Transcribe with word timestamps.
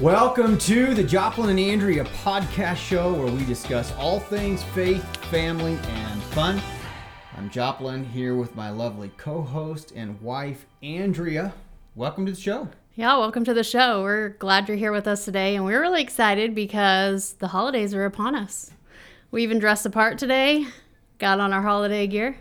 Welcome 0.00 0.58
to 0.58 0.94
the 0.94 1.02
Joplin 1.02 1.50
and 1.50 1.58
Andrea 1.58 2.04
podcast 2.04 2.76
show 2.76 3.12
where 3.12 3.32
we 3.32 3.44
discuss 3.46 3.92
all 3.96 4.20
things 4.20 4.62
faith, 4.62 5.04
family, 5.26 5.76
and 5.88 6.22
fun. 6.22 6.62
I'm 7.36 7.50
Joplin 7.50 8.04
here 8.04 8.36
with 8.36 8.54
my 8.54 8.70
lovely 8.70 9.10
co 9.16 9.42
host 9.42 9.92
and 9.96 10.20
wife, 10.22 10.66
Andrea. 10.84 11.52
Welcome 11.96 12.26
to 12.26 12.32
the 12.32 12.40
show. 12.40 12.68
Yeah, 12.94 13.18
welcome 13.18 13.44
to 13.44 13.52
the 13.52 13.64
show. 13.64 14.04
We're 14.04 14.28
glad 14.28 14.68
you're 14.68 14.76
here 14.76 14.92
with 14.92 15.08
us 15.08 15.24
today, 15.24 15.56
and 15.56 15.64
we're 15.64 15.80
really 15.80 16.02
excited 16.02 16.54
because 16.54 17.32
the 17.32 17.48
holidays 17.48 17.92
are 17.92 18.04
upon 18.04 18.36
us. 18.36 18.70
We 19.32 19.42
even 19.42 19.58
dressed 19.58 19.84
apart 19.84 20.16
today, 20.16 20.68
got 21.18 21.40
on 21.40 21.52
our 21.52 21.62
holiday 21.62 22.06
gear, 22.06 22.36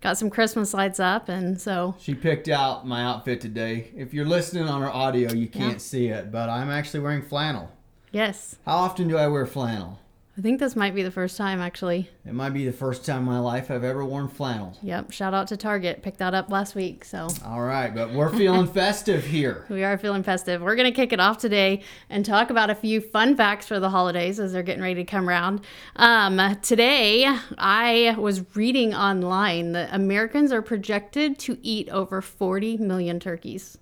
got 0.00 0.16
some 0.18 0.30
Christmas 0.30 0.72
lights 0.74 0.98
up, 1.00 1.28
and 1.28 1.60
so 1.60 1.94
She 1.98 2.14
picked 2.14 2.48
out 2.48 2.86
my 2.86 3.02
outfit 3.04 3.40
today. 3.40 3.90
If 3.96 4.14
you're 4.14 4.24
listening 4.26 4.64
on 4.68 4.82
our 4.82 4.90
audio, 4.90 5.32
you 5.32 5.46
can't 5.48 5.72
Yeah. 5.74 5.78
see 5.78 6.06
it, 6.08 6.32
but 6.32 6.48
I'm 6.48 6.70
actually 6.70 7.00
wearing 7.00 7.22
flannel. 7.22 7.70
yes, 8.12 8.56
How 8.66 8.76
often 8.76 9.08
do 9.08 9.16
I 9.16 9.28
wear 9.28 9.46
flannel? 9.46 9.98
I 10.40 10.42
think 10.42 10.58
this 10.58 10.74
might 10.74 10.94
be 10.94 11.02
the 11.02 11.10
first 11.10 11.36
time 11.36 11.60
actually. 11.60 12.08
It 12.24 12.32
might 12.32 12.54
be 12.54 12.64
the 12.64 12.72
first 12.72 13.04
time 13.04 13.18
in 13.18 13.24
my 13.24 13.40
life 13.40 13.70
I've 13.70 13.84
ever 13.84 14.02
worn 14.06 14.26
flannel. 14.26 14.74
Yep, 14.82 15.12
shout 15.12 15.34
out 15.34 15.48
to 15.48 15.56
Target. 15.58 16.02
Picked 16.02 16.16
that 16.16 16.32
up 16.32 16.48
last 16.48 16.74
week, 16.74 17.04
so 17.04 17.28
All 17.44 17.60
right, 17.60 17.94
but 17.94 18.14
we're 18.14 18.30
feeling 18.30 18.66
festive 18.72 19.26
here. 19.26 19.66
we 19.68 19.84
are 19.84 19.98
feeling 19.98 20.22
festive. 20.22 20.62
We're 20.62 20.76
going 20.76 20.90
to 20.90 20.96
kick 20.96 21.12
it 21.12 21.20
off 21.20 21.36
today 21.36 21.82
and 22.08 22.24
talk 22.24 22.48
about 22.48 22.70
a 22.70 22.74
few 22.74 23.02
fun 23.02 23.36
facts 23.36 23.66
for 23.66 23.78
the 23.78 23.90
holidays 23.90 24.40
as 24.40 24.54
they're 24.54 24.62
getting 24.62 24.82
ready 24.82 24.94
to 24.94 25.04
come 25.04 25.28
around. 25.28 25.60
Um, 25.96 26.56
today, 26.62 27.26
I 27.58 28.16
was 28.18 28.42
reading 28.56 28.94
online 28.94 29.72
that 29.72 29.90
Americans 29.92 30.52
are 30.52 30.62
projected 30.62 31.38
to 31.40 31.58
eat 31.60 31.90
over 31.90 32.22
40 32.22 32.78
million 32.78 33.20
turkeys. 33.20 33.76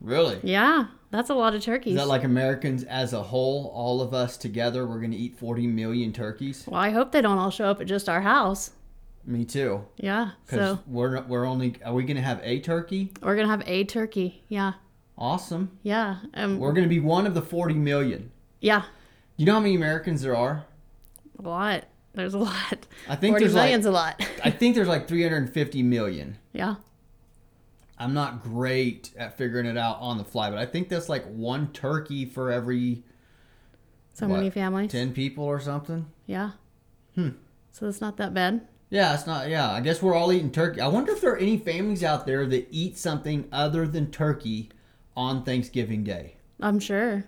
Really? 0.00 0.40
Yeah, 0.42 0.86
that's 1.12 1.30
a 1.30 1.34
lot 1.34 1.54
of 1.54 1.62
turkeys. 1.62 1.92
Is 1.92 1.98
that 2.00 2.08
like 2.08 2.24
Americans 2.24 2.82
as 2.84 3.12
a 3.12 3.22
whole, 3.22 3.70
all 3.74 4.00
of 4.00 4.12
us 4.12 4.36
together, 4.36 4.84
we're 4.86 4.98
going 4.98 5.12
to 5.12 5.16
eat 5.16 5.36
40 5.38 5.68
million 5.68 6.12
turkeys? 6.12 6.64
well, 6.66 6.80
I 6.80 6.90
hope 6.90 7.12
they 7.12 7.20
don't 7.20 7.38
all 7.38 7.50
show 7.50 7.66
up 7.66 7.80
at 7.80 7.86
just 7.86 8.08
our 8.08 8.22
house. 8.22 8.70
Me 9.24 9.44
too. 9.44 9.84
Yeah, 9.98 10.30
Because 10.44 10.78
so 10.78 10.82
we're, 10.88 11.20
we're 11.22 11.46
only, 11.46 11.76
are 11.84 11.94
we 11.94 12.02
going 12.02 12.16
to 12.16 12.22
have 12.22 12.40
a 12.42 12.58
turkey? 12.58 13.12
we're 13.22 13.36
going 13.36 13.46
to 13.46 13.50
have 13.52 13.62
a 13.68 13.84
turkey. 13.84 14.42
Yeah, 14.48 14.72
Awesome. 15.16 15.78
yeah. 15.84 16.16
Um, 16.34 16.58
We're 16.58 16.72
going 16.72 16.82
to 16.82 16.88
be 16.88 16.98
one 16.98 17.26
of 17.26 17.34
the 17.34 17.42
40 17.42 17.74
million. 17.74 18.32
yeah, 18.60 18.82
You 19.36 19.46
know 19.46 19.52
how 19.54 19.60
many 19.60 19.76
Americans 19.76 20.22
there 20.22 20.34
are? 20.34 20.64
a 21.38 21.42
lot. 21.48 21.84
There's 22.14 22.34
a 22.34 22.38
lot. 22.38 22.86
I 23.08 23.14
think 23.16 23.34
40 23.34 23.44
there's 23.44 23.54
like, 23.54 23.62
million's 23.64 23.86
a 23.86 23.90
lot. 23.90 24.20
I 24.44 24.50
think 24.58 24.74
there's 24.74 24.88
like 24.88 25.06
350 25.08 25.82
million. 25.84 26.38
yeah. 26.52 26.76
I'm 28.02 28.14
not 28.14 28.42
great 28.42 29.12
at 29.16 29.38
figuring 29.38 29.66
it 29.66 29.78
out 29.78 29.98
on 30.00 30.18
the 30.18 30.24
fly, 30.24 30.50
but 30.50 30.58
I 30.58 30.66
think 30.66 30.88
that's 30.88 31.08
like 31.08 31.24
one 31.26 31.72
turkey 31.72 32.24
for 32.24 32.50
every 32.50 33.04
So 34.12 34.26
What, 34.26 34.36
many 34.36 34.50
families. 34.50 34.90
10 34.90 35.12
people 35.12 35.44
or 35.44 35.60
something. 35.60 36.06
Yeah. 36.26 36.52
Hmm. 37.14 37.30
So 37.70 37.86
that's 37.86 38.00
not 38.00 38.16
that 38.16 38.34
bad. 38.34 38.66
Yeah, 38.90 39.14
it's 39.14 39.26
not. 39.26 39.48
Yeah, 39.48 39.70
I 39.70 39.80
guess 39.80 40.02
we're 40.02 40.14
all 40.14 40.32
eating 40.32 40.50
turkey. 40.50 40.80
I 40.80 40.88
wonder 40.88 41.12
if 41.12 41.20
there 41.20 41.32
are 41.32 41.38
any 41.38 41.56
families 41.56 42.04
out 42.04 42.26
there 42.26 42.44
that 42.44 42.68
eat 42.70 42.98
something 42.98 43.48
other 43.50 43.86
than 43.86 44.10
turkey 44.10 44.70
on 45.16 45.44
Thanksgiving 45.44 46.04
Day. 46.04 46.36
I'm 46.60 46.78
sure. 46.78 47.24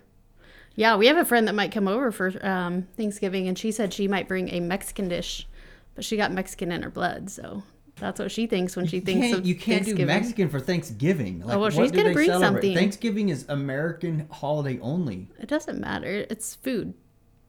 Yeah, 0.75 0.97
we 0.97 1.07
have 1.07 1.17
a 1.17 1.25
friend 1.25 1.47
that 1.47 1.55
might 1.55 1.71
come 1.71 1.87
over 1.87 2.11
for 2.11 2.33
um, 2.45 2.87
Thanksgiving, 2.97 3.47
and 3.47 3.57
she 3.57 3.71
said 3.71 3.93
she 3.93 4.07
might 4.07 4.27
bring 4.27 4.49
a 4.49 4.59
Mexican 4.59 5.07
dish, 5.07 5.47
but 5.95 6.03
she 6.03 6.17
got 6.17 6.31
Mexican 6.33 6.71
in 6.71 6.83
her 6.83 6.89
blood, 6.89 7.29
so 7.31 7.63
that's 7.97 8.19
what 8.19 8.31
she 8.31 8.45
thinks 8.47 8.75
when 8.75 8.87
she 8.87 8.97
You 8.97 9.01
thinks 9.01 9.31
of 9.37 9.45
you 9.45 9.55
can't 9.55 9.85
do 9.85 9.95
Mexican 10.05 10.49
for 10.49 10.59
Thanksgiving. 10.59 11.41
Like, 11.41 11.55
Oh, 11.55 11.59
well, 11.59 11.69
she's 11.69 11.91
gonna 11.91 12.11
bring 12.13 12.27
celebrate? 12.27 12.47
something. 12.47 12.75
Thanksgiving 12.75 13.29
is 13.29 13.45
American 13.47 14.27
holiday 14.31 14.79
only. 14.81 15.29
It 15.39 15.47
doesn't 15.47 15.79
matter. 15.79 16.25
It's 16.29 16.55
food. 16.55 16.93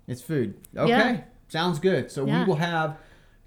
It's 0.07 0.23
food. 0.23 0.55
Okay, 0.77 0.89
Yeah. 0.91 1.21
sounds 1.49 1.79
good. 1.81 2.11
So 2.13 2.27
Yeah. 2.27 2.41
we 2.41 2.47
will 2.47 2.57
have 2.57 2.97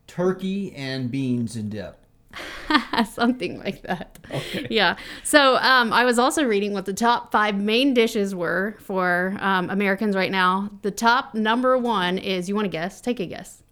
turkey 0.08 0.74
and 0.76 1.10
beans 1.10 1.56
and 1.56 1.70
dip. 1.72 1.96
Something 3.14 3.60
like 3.60 3.82
that. 3.84 4.20
Okay. 4.30 4.68
Yeah. 4.70 4.98
So 5.24 5.56
um, 5.58 5.92
I 5.94 6.04
was 6.06 6.20
also 6.20 6.44
reading 6.44 6.74
what 6.74 6.86
the 6.86 6.94
top 6.94 7.32
five 7.32 7.56
main 7.56 7.94
dishes 7.94 8.36
were 8.36 8.76
for 8.82 9.36
um, 9.40 9.70
Americans 9.70 10.16
right 10.16 10.30
now. 10.32 10.70
The 10.84 10.92
top 10.92 11.34
number 11.34 11.78
one 11.78 12.18
is, 12.18 12.48
you 12.50 12.56
want 12.56 12.66
to 12.66 12.70
guess? 12.70 13.02
Take 13.02 13.20
a 13.20 13.26
guess. 13.26 13.64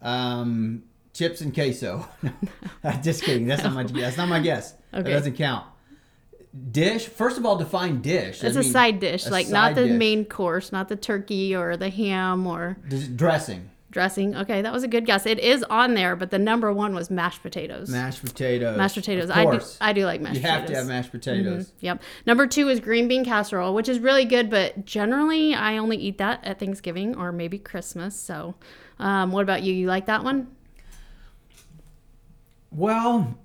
Um, 0.00 0.84
chips 1.16 1.40
and 1.40 1.52
queso. 1.54 2.06
Just 3.02 3.22
kidding. 3.22 3.46
That's 3.46 3.62
not 3.64 3.72
my. 3.74 3.82
That's 3.84 4.16
not 4.16 4.28
my 4.28 4.40
guess. 4.40 4.74
That 4.92 5.04
doesn't 5.04 5.36
count. 5.36 5.66
Dish. 6.70 7.06
First 7.06 7.36
of 7.36 7.44
all, 7.44 7.56
define 7.58 8.00
dish. 8.00 8.42
I 8.42 8.46
It's 8.46 8.56
a 8.56 8.60
mean, 8.60 8.70
side 8.72 8.98
dish, 9.00 9.26
a 9.26 9.30
like 9.30 9.48
not 9.48 9.74
the 9.74 9.86
dish. 9.88 9.98
main 9.98 10.24
course, 10.24 10.72
not 10.72 10.88
the 10.88 10.96
turkey 10.96 11.54
or 11.54 11.76
the 11.76 11.90
ham 11.90 12.46
or 12.46 12.78
dressing. 13.14 13.68
dressing. 13.90 14.34
Okay, 14.34 14.62
that 14.62 14.72
was 14.72 14.82
a 14.82 14.88
good 14.88 15.04
guess. 15.04 15.26
It 15.26 15.38
is 15.38 15.62
on 15.64 15.92
there, 15.92 16.16
but 16.16 16.30
the 16.30 16.38
number 16.38 16.72
one 16.72 16.94
was 16.94 17.10
mashed 17.10 17.42
potatoes. 17.42 17.90
Mashed 17.90 18.22
potatoes. 18.24 18.78
mashed 18.78 18.94
potatoes. 18.94 19.28
Of 19.28 19.36
I 19.36 19.44
do. 19.44 19.60
I 19.82 19.92
do 19.92 20.06
like 20.06 20.22
mashed 20.22 20.40
potatoes. 20.40 20.40
you 20.40 20.40
potatoes. 20.40 20.60
have 20.60 20.66
to 20.66 20.74
have 20.76 20.86
mashed 20.86 21.10
potatoes. 21.12 21.72
Yep. 21.80 22.02
Number 22.24 22.46
two 22.46 22.68
is 22.70 22.80
green 22.80 23.06
bean 23.06 23.22
casserole, 23.26 23.74
which 23.74 23.90
is 23.90 23.98
really 23.98 24.24
good, 24.24 24.48
but 24.48 24.86
generally 24.86 25.52
I 25.54 25.76
only 25.76 25.98
eat 25.98 26.16
that 26.18 26.42
at 26.42 26.58
Thanksgiving 26.58 27.16
or 27.18 27.32
maybe 27.32 27.58
Christmas. 27.58 28.18
So, 28.18 28.54
um, 28.98 29.30
what 29.30 29.42
about 29.42 29.62
you? 29.62 29.74
You 29.74 29.88
like 29.88 30.06
that 30.06 30.24
one? 30.24 30.46
Well, 32.70 33.38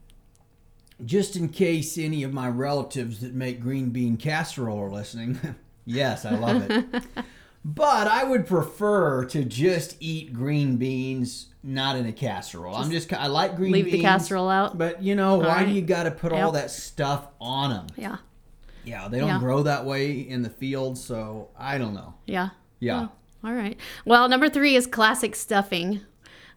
just 1.06 1.36
in 1.36 1.50
case 1.50 1.98
any 1.98 2.24
of 2.24 2.34
my 2.34 2.48
relatives 2.50 3.22
that 3.22 3.34
make 3.34 3.62
green 3.62 3.90
bean 3.90 4.18
casserole 4.18 4.80
are 4.80 4.90
listening, 4.90 5.40
yes, 5.86 6.26
I 6.26 6.32
love 6.36 6.70
it. 6.70 6.86
but 7.66 8.08
I 8.08 8.24
would 8.24 8.46
prefer 8.46 9.26
to 9.26 9.44
just 9.44 9.98
eat 10.00 10.34
green 10.34 10.78
beans, 10.78 11.48
not 11.64 11.96
in 11.96 12.06
a 12.06 12.12
casserole. 12.12 12.76
I'm 12.76 12.92
just 12.92 13.12
I 13.14 13.28
like 13.28 13.56
green 13.56 13.72
Leave 13.72 13.86
beans. 13.86 13.94
Leave 13.94 14.02
the 14.04 14.08
casserole 14.08 14.50
out. 14.50 14.78
But 14.78 15.02
you 15.02 15.16
know, 15.16 15.38
why 15.38 15.64
do 15.64 15.72
you 15.72 15.82
got 15.82 16.03
to 16.03 16.12
put 16.12 16.32
all 16.34 16.52
that 16.53 16.72
stuff 16.72 17.28
on 17.40 17.70
them? 17.72 17.88
Yeah. 17.96 18.18
Yeah, 18.84 19.08
they 19.08 19.20
don't 19.20 19.30
Yeah. 19.30 19.40
grow 19.40 19.64
that 19.64 19.86
way 19.86 20.12
in 20.12 20.42
the 20.42 20.50
field, 20.50 20.98
so 20.98 21.50
I 21.58 21.78
don't 21.78 21.94
know. 21.94 22.16
Yeah. 22.26 22.50
Yeah. 22.80 23.08
Oh, 23.44 23.48
all 23.48 23.53
right. 23.53 23.78
Well, 24.06 24.28
number 24.28 24.50
three 24.50 24.76
is 24.76 24.88
classic 24.88 25.36
stuffing. 25.36 26.02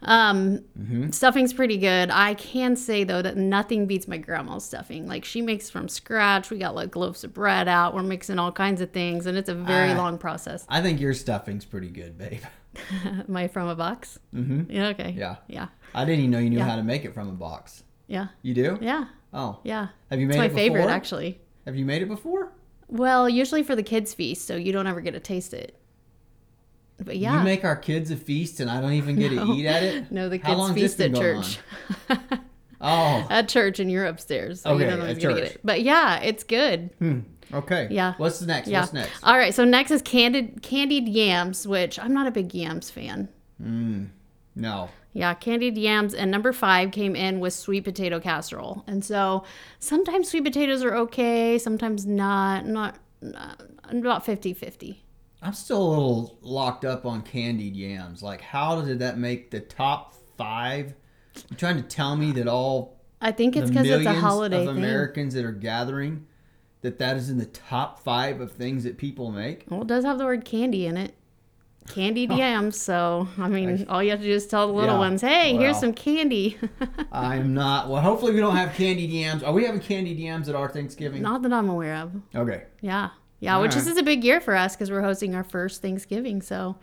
Um, 0.04 0.60
Mm-hmm. 0.78 1.10
Stuffing's 1.10 1.53
pretty 1.53 1.76
good. 1.78 2.10
I 2.10 2.34
can 2.34 2.76
say 2.76 3.04
though 3.04 3.22
that 3.22 3.37
nothing 3.37 3.87
beats 3.87 4.06
my 4.09 4.19
grandma's 4.19 4.65
stuffing. 4.65 5.06
Like 5.06 5.25
she 5.25 5.41
makes 5.42 5.70
from 5.70 5.88
scratch. 5.88 6.50
We 6.50 6.59
got 6.59 6.75
like 6.75 6.94
loaves 6.97 7.25
of 7.25 7.32
bread 7.32 7.69
out. 7.69 7.94
We're 7.94 8.03
mixing 8.03 8.38
all 8.38 8.53
kinds 8.53 8.81
of 8.81 8.91
things, 8.91 9.26
and 9.26 9.38
it's 9.38 9.48
a 9.48 9.54
very 9.54 9.92
Ah. 9.92 9.97
long 9.97 10.19
process. 10.19 10.66
I 10.69 10.82
think 10.82 11.00
your 11.00 11.15
stuffing's 11.15 11.65
pretty 11.65 11.88
good, 11.88 12.19
babe. 12.19 12.42
I 13.34 13.48
from 13.48 13.69
a 13.69 13.75
box? 13.76 14.19
Mm-hmm. 14.34 14.70
Yeah. 14.70 14.88
Okay. 14.88 15.15
Yeah. 15.16 15.37
Yeah. 15.47 15.69
I 15.94 16.04
didn't 16.04 16.21
even 16.21 16.31
know 16.32 16.38
you 16.41 16.50
knew 16.50 16.59
Yeah. 16.59 16.65
how 16.69 16.76
to 16.76 16.82
make 16.82 17.04
it 17.04 17.15
from 17.15 17.28
a 17.28 17.32
box. 17.32 17.84
Yeah. 18.06 18.26
You 18.42 18.53
do? 18.54 18.78
Yeah. 18.81 19.06
Oh. 19.32 19.60
Yeah. 19.65 19.88
Have 20.10 20.21
you 20.21 20.26
made 20.26 20.34
It's 20.34 20.38
my 20.38 20.44
it 20.47 20.48
before? 20.48 20.59
favorite, 20.59 20.91
actually. 20.91 21.41
Have 21.66 21.76
you 21.76 21.84
made 21.84 22.03
it 22.03 22.09
before? 22.09 22.53
Well, 22.88 23.28
usually 23.28 23.62
for 23.62 23.75
the 23.75 23.82
kids' 23.82 24.12
feast, 24.12 24.47
so 24.47 24.56
you 24.56 24.72
don't 24.72 24.86
ever 24.86 25.00
get 25.00 25.12
to 25.12 25.21
taste 25.21 25.54
it. 25.54 25.78
But 27.03 27.16
yeah. 27.16 27.38
You 27.38 27.44
make 27.44 27.65
our 27.65 27.77
kids 27.77 28.10
a 28.10 28.16
feast 28.16 28.60
and 28.60 28.71
I 28.71 28.81
don't 28.81 28.93
even 28.93 29.16
get 29.16 29.32
No. 29.32 29.47
to 29.47 29.53
eat 29.53 29.66
at 29.66 29.82
it? 29.82 30.10
no, 30.12 30.28
the 30.28 30.38
kids' 30.38 30.72
feast 30.72 31.00
at 31.00 31.15
church. 31.15 31.59
Oh. 32.87 33.27
at 33.31 33.49
church, 33.49 33.81
and 33.81 33.91
you're 33.91 34.05
upstairs, 34.05 34.60
so 34.60 34.72
Okay, 34.72 34.84
you 34.84 34.91
don't 34.91 35.00
always 35.00 35.16
get 35.16 35.38
it. 35.38 35.60
But 35.65 35.81
yeah, 35.83 36.19
it's 36.21 36.44
good. 36.44 36.91
Hmm. 36.99 37.21
Okay. 37.53 37.89
Yeah. 37.91 38.13
What's 38.19 38.41
the 38.41 38.47
next? 38.47 38.69
Yeah. 38.69 38.80
What's 38.80 38.92
next? 38.92 39.22
All 39.22 39.39
right. 39.39 39.54
So 39.54 39.65
next 39.65 39.91
is 39.91 40.03
candied 40.03 40.60
candied 40.63 41.09
yams, 41.09 41.66
which 41.66 41.98
I'm 41.98 42.13
not 42.13 42.27
a 42.27 42.30
big 42.30 42.53
yams 42.53 42.91
fan. 42.91 43.28
Mm. 43.63 44.09
No. 44.54 44.91
Yeah, 45.13 45.33
candied 45.34 45.78
yams. 45.78 46.13
And 46.13 46.30
number 46.30 46.53
five 46.53 46.91
came 46.91 47.15
in 47.15 47.41
with 47.41 47.53
sweet 47.53 47.84
potato 47.84 48.19
casserole. 48.21 48.84
And 48.86 49.04
so 49.04 49.45
sometimes 49.78 50.28
sweet 50.28 50.45
potatoes 50.45 50.83
are 50.83 50.95
okay, 50.97 51.59
sometimes 51.59 52.04
not. 52.04 52.66
Not, 52.66 52.97
not 53.22 53.63
about 53.92 54.27
50 54.27 54.53
50. 54.53 55.03
I'm 55.45 55.53
still 55.53 55.83
a 55.83 55.91
little 55.91 56.39
locked 56.41 56.85
up 56.85 57.05
on 57.05 57.23
candied 57.23 57.77
yams. 57.77 58.23
Like, 58.23 58.41
how 58.41 58.81
did 58.81 58.99
that 59.01 59.19
make 59.19 59.51
the 59.51 59.61
top 59.61 60.15
five? 60.39 60.95
You're 61.51 61.59
trying 61.59 61.77
to 61.77 61.83
tell 61.83 62.17
me 62.17 62.33
that 62.33 62.49
all 62.49 62.99
I 63.21 63.31
think 63.31 63.55
it's 63.55 63.71
because 63.71 63.87
it's 63.87 64.07
a 64.07 64.15
holiday 64.15 64.67
of 64.67 64.75
thing. 64.75 64.85
Americans 64.85 65.35
that 65.35 65.45
are 65.45 65.53
gathering 65.53 66.27
that 66.85 66.99
that 66.99 67.17
is 67.17 67.31
in 67.31 67.39
the 67.39 67.47
top 67.47 67.99
five 68.01 68.41
of 68.41 68.53
things 68.53 68.85
that 68.85 68.99
people 68.99 69.33
make? 69.33 69.65
Well, 69.71 69.83
it 69.83 69.87
does 69.87 70.05
have 70.05 70.19
the 70.19 70.25
word 70.25 70.45
candy 70.45 70.87
in 70.87 70.97
it. 70.99 71.15
Candied 71.89 72.31
oh. 72.31 72.37
yams. 72.37 72.81
So, 72.81 73.29
I 73.39 73.49
mean, 73.49 73.87
all 73.89 74.03
you 74.03 74.11
have 74.11 74.21
to 74.21 74.27
do 74.27 74.33
is 74.33 74.47
tell 74.47 74.67
the 74.67 74.73
little 74.73 74.95
Yeah, 74.95 74.99
ones, 74.99 75.23
hey, 75.23 75.57
here's 75.57 75.79
some 75.79 75.95
candy. 75.95 76.59
I'm 77.13 77.55
not. 77.55 77.89
Well, 77.89 78.03
hopefully 78.03 78.33
we 78.33 78.41
don't 78.41 78.57
have 78.57 78.75
candied 78.75 79.11
yams. 79.11 79.43
Are 79.43 79.53
we 79.53 79.65
having 79.65 79.81
candied 79.81 80.19
yams 80.19 80.49
at 80.49 80.55
our 80.55 80.69
Thanksgiving? 80.69 81.23
not 81.23 81.43
that 81.43 81.53
I'm 81.53 81.69
aware 81.69 81.97
of. 81.97 82.13
Okay. 82.35 82.65
Yeah. 82.81 83.11
Yeah, 83.45 83.57
All 83.57 83.63
which 83.63 83.71
right. 83.73 83.79
this 83.79 83.87
is 83.87 83.97
a 83.99 84.03
big 84.03 84.25
year 84.25 84.41
for 84.41 84.55
us 84.57 84.75
because 84.75 84.91
we're 84.91 85.03
hosting 85.03 85.35
our 85.35 85.45
first 85.45 85.83
Thanksgiving. 85.83 86.41
So 86.43 86.77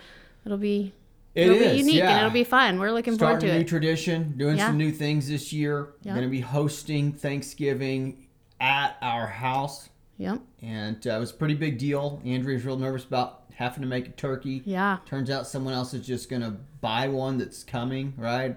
it'll 0.45 0.57
be 0.57 0.93
It 1.35 1.43
it'll 1.47 1.55
is, 1.55 1.71
be 1.73 1.77
unique 1.79 1.95
yeah. 1.95 2.09
and 2.11 2.19
it'll 2.19 2.29
be 2.31 2.43
fun. 2.43 2.79
We're 2.79 2.91
looking 2.91 3.17
forward 3.17 3.39
to 3.41 3.49
a 3.49 3.53
new 3.55 3.59
it. 3.61 3.67
tradition, 3.67 4.35
doing 4.37 4.57
Yeah. 4.57 4.67
some 4.67 4.77
new 4.77 4.91
things 4.91 5.27
this 5.27 5.51
year. 5.51 5.89
Yeah. 6.03 6.11
Going 6.13 6.25
to 6.25 6.29
be 6.29 6.41
hosting 6.41 7.13
Thanksgiving 7.13 8.27
at 8.59 8.95
our 9.01 9.27
house. 9.27 9.89
Yep. 10.17 10.39
and 10.61 11.07
uh, 11.07 11.13
it 11.15 11.19
was 11.19 11.31
a 11.31 11.33
pretty 11.33 11.55
big 11.55 11.79
deal. 11.79 12.21
Andrea's 12.23 12.63
real 12.63 12.77
nervous 12.77 13.03
about 13.05 13.45
having 13.55 13.81
to 13.81 13.87
make 13.87 14.07
a 14.07 14.11
turkey. 14.11 14.61
Yeah. 14.65 14.97
Turns 15.07 15.31
out 15.31 15.47
someone 15.47 15.73
else 15.73 15.95
is 15.95 16.05
just 16.05 16.29
gonna 16.29 16.57
buy 16.79 17.07
one 17.07 17.39
that's 17.39 17.63
coming, 17.63 18.13
right? 18.17 18.55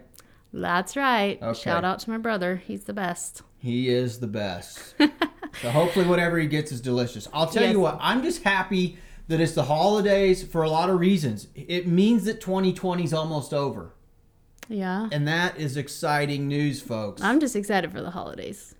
That's 0.53 0.95
right. 0.95 1.41
Okay. 1.43 1.59
Shout 1.59 1.83
out 1.83 2.01
to 2.01 2.11
my 2.11 2.19
brother. 2.19 2.57
He's 2.57 2.85
the 2.85 2.93
best. 2.93 3.41
He 3.57 3.89
is 3.89 4.21
the 4.21 4.27
best. 4.27 4.95
so 5.61 5.71
hopefully 5.71 6.07
whatever 6.07 6.39
he 6.39 6.47
gets 6.47 6.73
is 6.73 6.81
delicious. 6.81 7.29
I'll 7.33 7.47
tell 7.47 7.63
Yes. 7.63 7.73
you 7.73 7.81
what, 7.81 7.99
I'm 8.01 8.23
just 8.23 8.43
happy 8.43 8.99
that 9.29 9.41
it's 9.41 9.53
the 9.53 9.65
holidays 9.65 10.43
for 10.43 10.63
a 10.63 10.71
lot 10.71 10.91
of 10.91 10.99
reasons. 11.01 11.49
It 11.55 11.87
means 11.87 12.25
that 12.25 12.41
2020 12.41 13.05
is 13.05 13.15
almost 13.15 13.55
over. 13.55 13.95
Yeah. 14.69 15.09
And 15.13 15.27
that 15.29 15.59
is 15.59 15.77
exciting 15.77 16.49
news, 16.49 16.81
folks. 16.81 17.23
I'm 17.23 17.41
just 17.41 17.57
excited 17.57 17.93
for 17.93 18.01
the 18.01 18.11
holidays. 18.11 18.75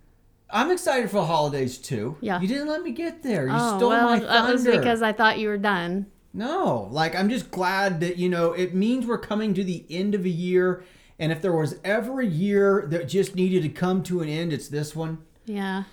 I'm 0.49 0.71
excited 0.71 1.09
for 1.09 1.17
the 1.17 1.25
holidays 1.25 1.77
too. 1.77 2.17
Yeah. 2.21 2.39
You 2.39 2.47
didn't 2.47 2.67
let 2.67 2.81
me 2.83 2.91
get 2.91 3.23
there. 3.23 3.47
You 3.47 3.53
oh, 3.55 3.77
stole 3.77 3.89
well, 3.89 4.09
my 4.09 4.19
that 4.19 4.27
thunder. 4.27 4.51
was 4.53 4.63
because 4.65 5.01
I 5.01 5.11
thought 5.13 5.39
you 5.39 5.47
were 5.47 5.57
done. 5.57 6.07
No, 6.33 6.89
like 6.91 7.15
I'm 7.15 7.29
just 7.29 7.49
glad 7.49 7.99
that 8.01 8.17
you 8.17 8.27
know 8.29 8.51
it 8.51 8.73
means 8.75 9.05
we're 9.05 9.17
coming 9.17 9.53
to 9.53 9.63
the 9.63 9.85
end 9.89 10.13
of 10.13 10.25
a 10.25 10.29
year, 10.29 10.83
and 11.17 11.31
if 11.31 11.41
there 11.41 11.53
was 11.53 11.79
ever 11.83 12.19
a 12.19 12.25
year 12.25 12.85
that 12.89 13.07
just 13.07 13.35
needed 13.35 13.63
to 13.63 13.69
come 13.69 14.03
to 14.03 14.21
an 14.21 14.27
end, 14.27 14.51
it's 14.51 14.67
this 14.67 14.93
one. 14.95 15.19
Yeah. 15.45 15.83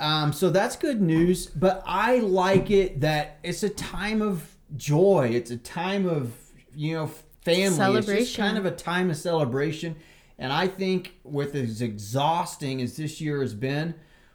Um, 0.00 0.32
so 0.32 0.50
that's 0.50 0.76
good 0.76 1.00
news. 1.00 1.46
But 1.46 1.82
I 1.86 2.18
like 2.18 2.70
it 2.70 3.00
that 3.00 3.38
it's 3.42 3.62
a 3.62 3.68
time 3.68 4.22
of 4.22 4.56
joy. 4.76 5.30
It's 5.32 5.50
a 5.50 5.56
time 5.56 6.08
of 6.08 6.32
you 6.74 6.94
know 6.94 7.06
family. 7.42 7.62
It's 7.62 7.68
just 7.68 7.76
Celebration. 7.76 8.44
kind 8.44 8.58
of 8.58 8.66
a 8.66 8.70
time 8.70 9.10
of 9.10 9.16
celebration. 9.16 9.96
And 10.38 10.52
I 10.52 10.68
think 10.68 11.14
with 11.24 11.54
as 11.56 11.82
exhausting 11.82 12.80
as 12.80 12.96
this 12.96 13.20
year 13.20 13.40
has 13.40 13.54
been, 13.54 13.94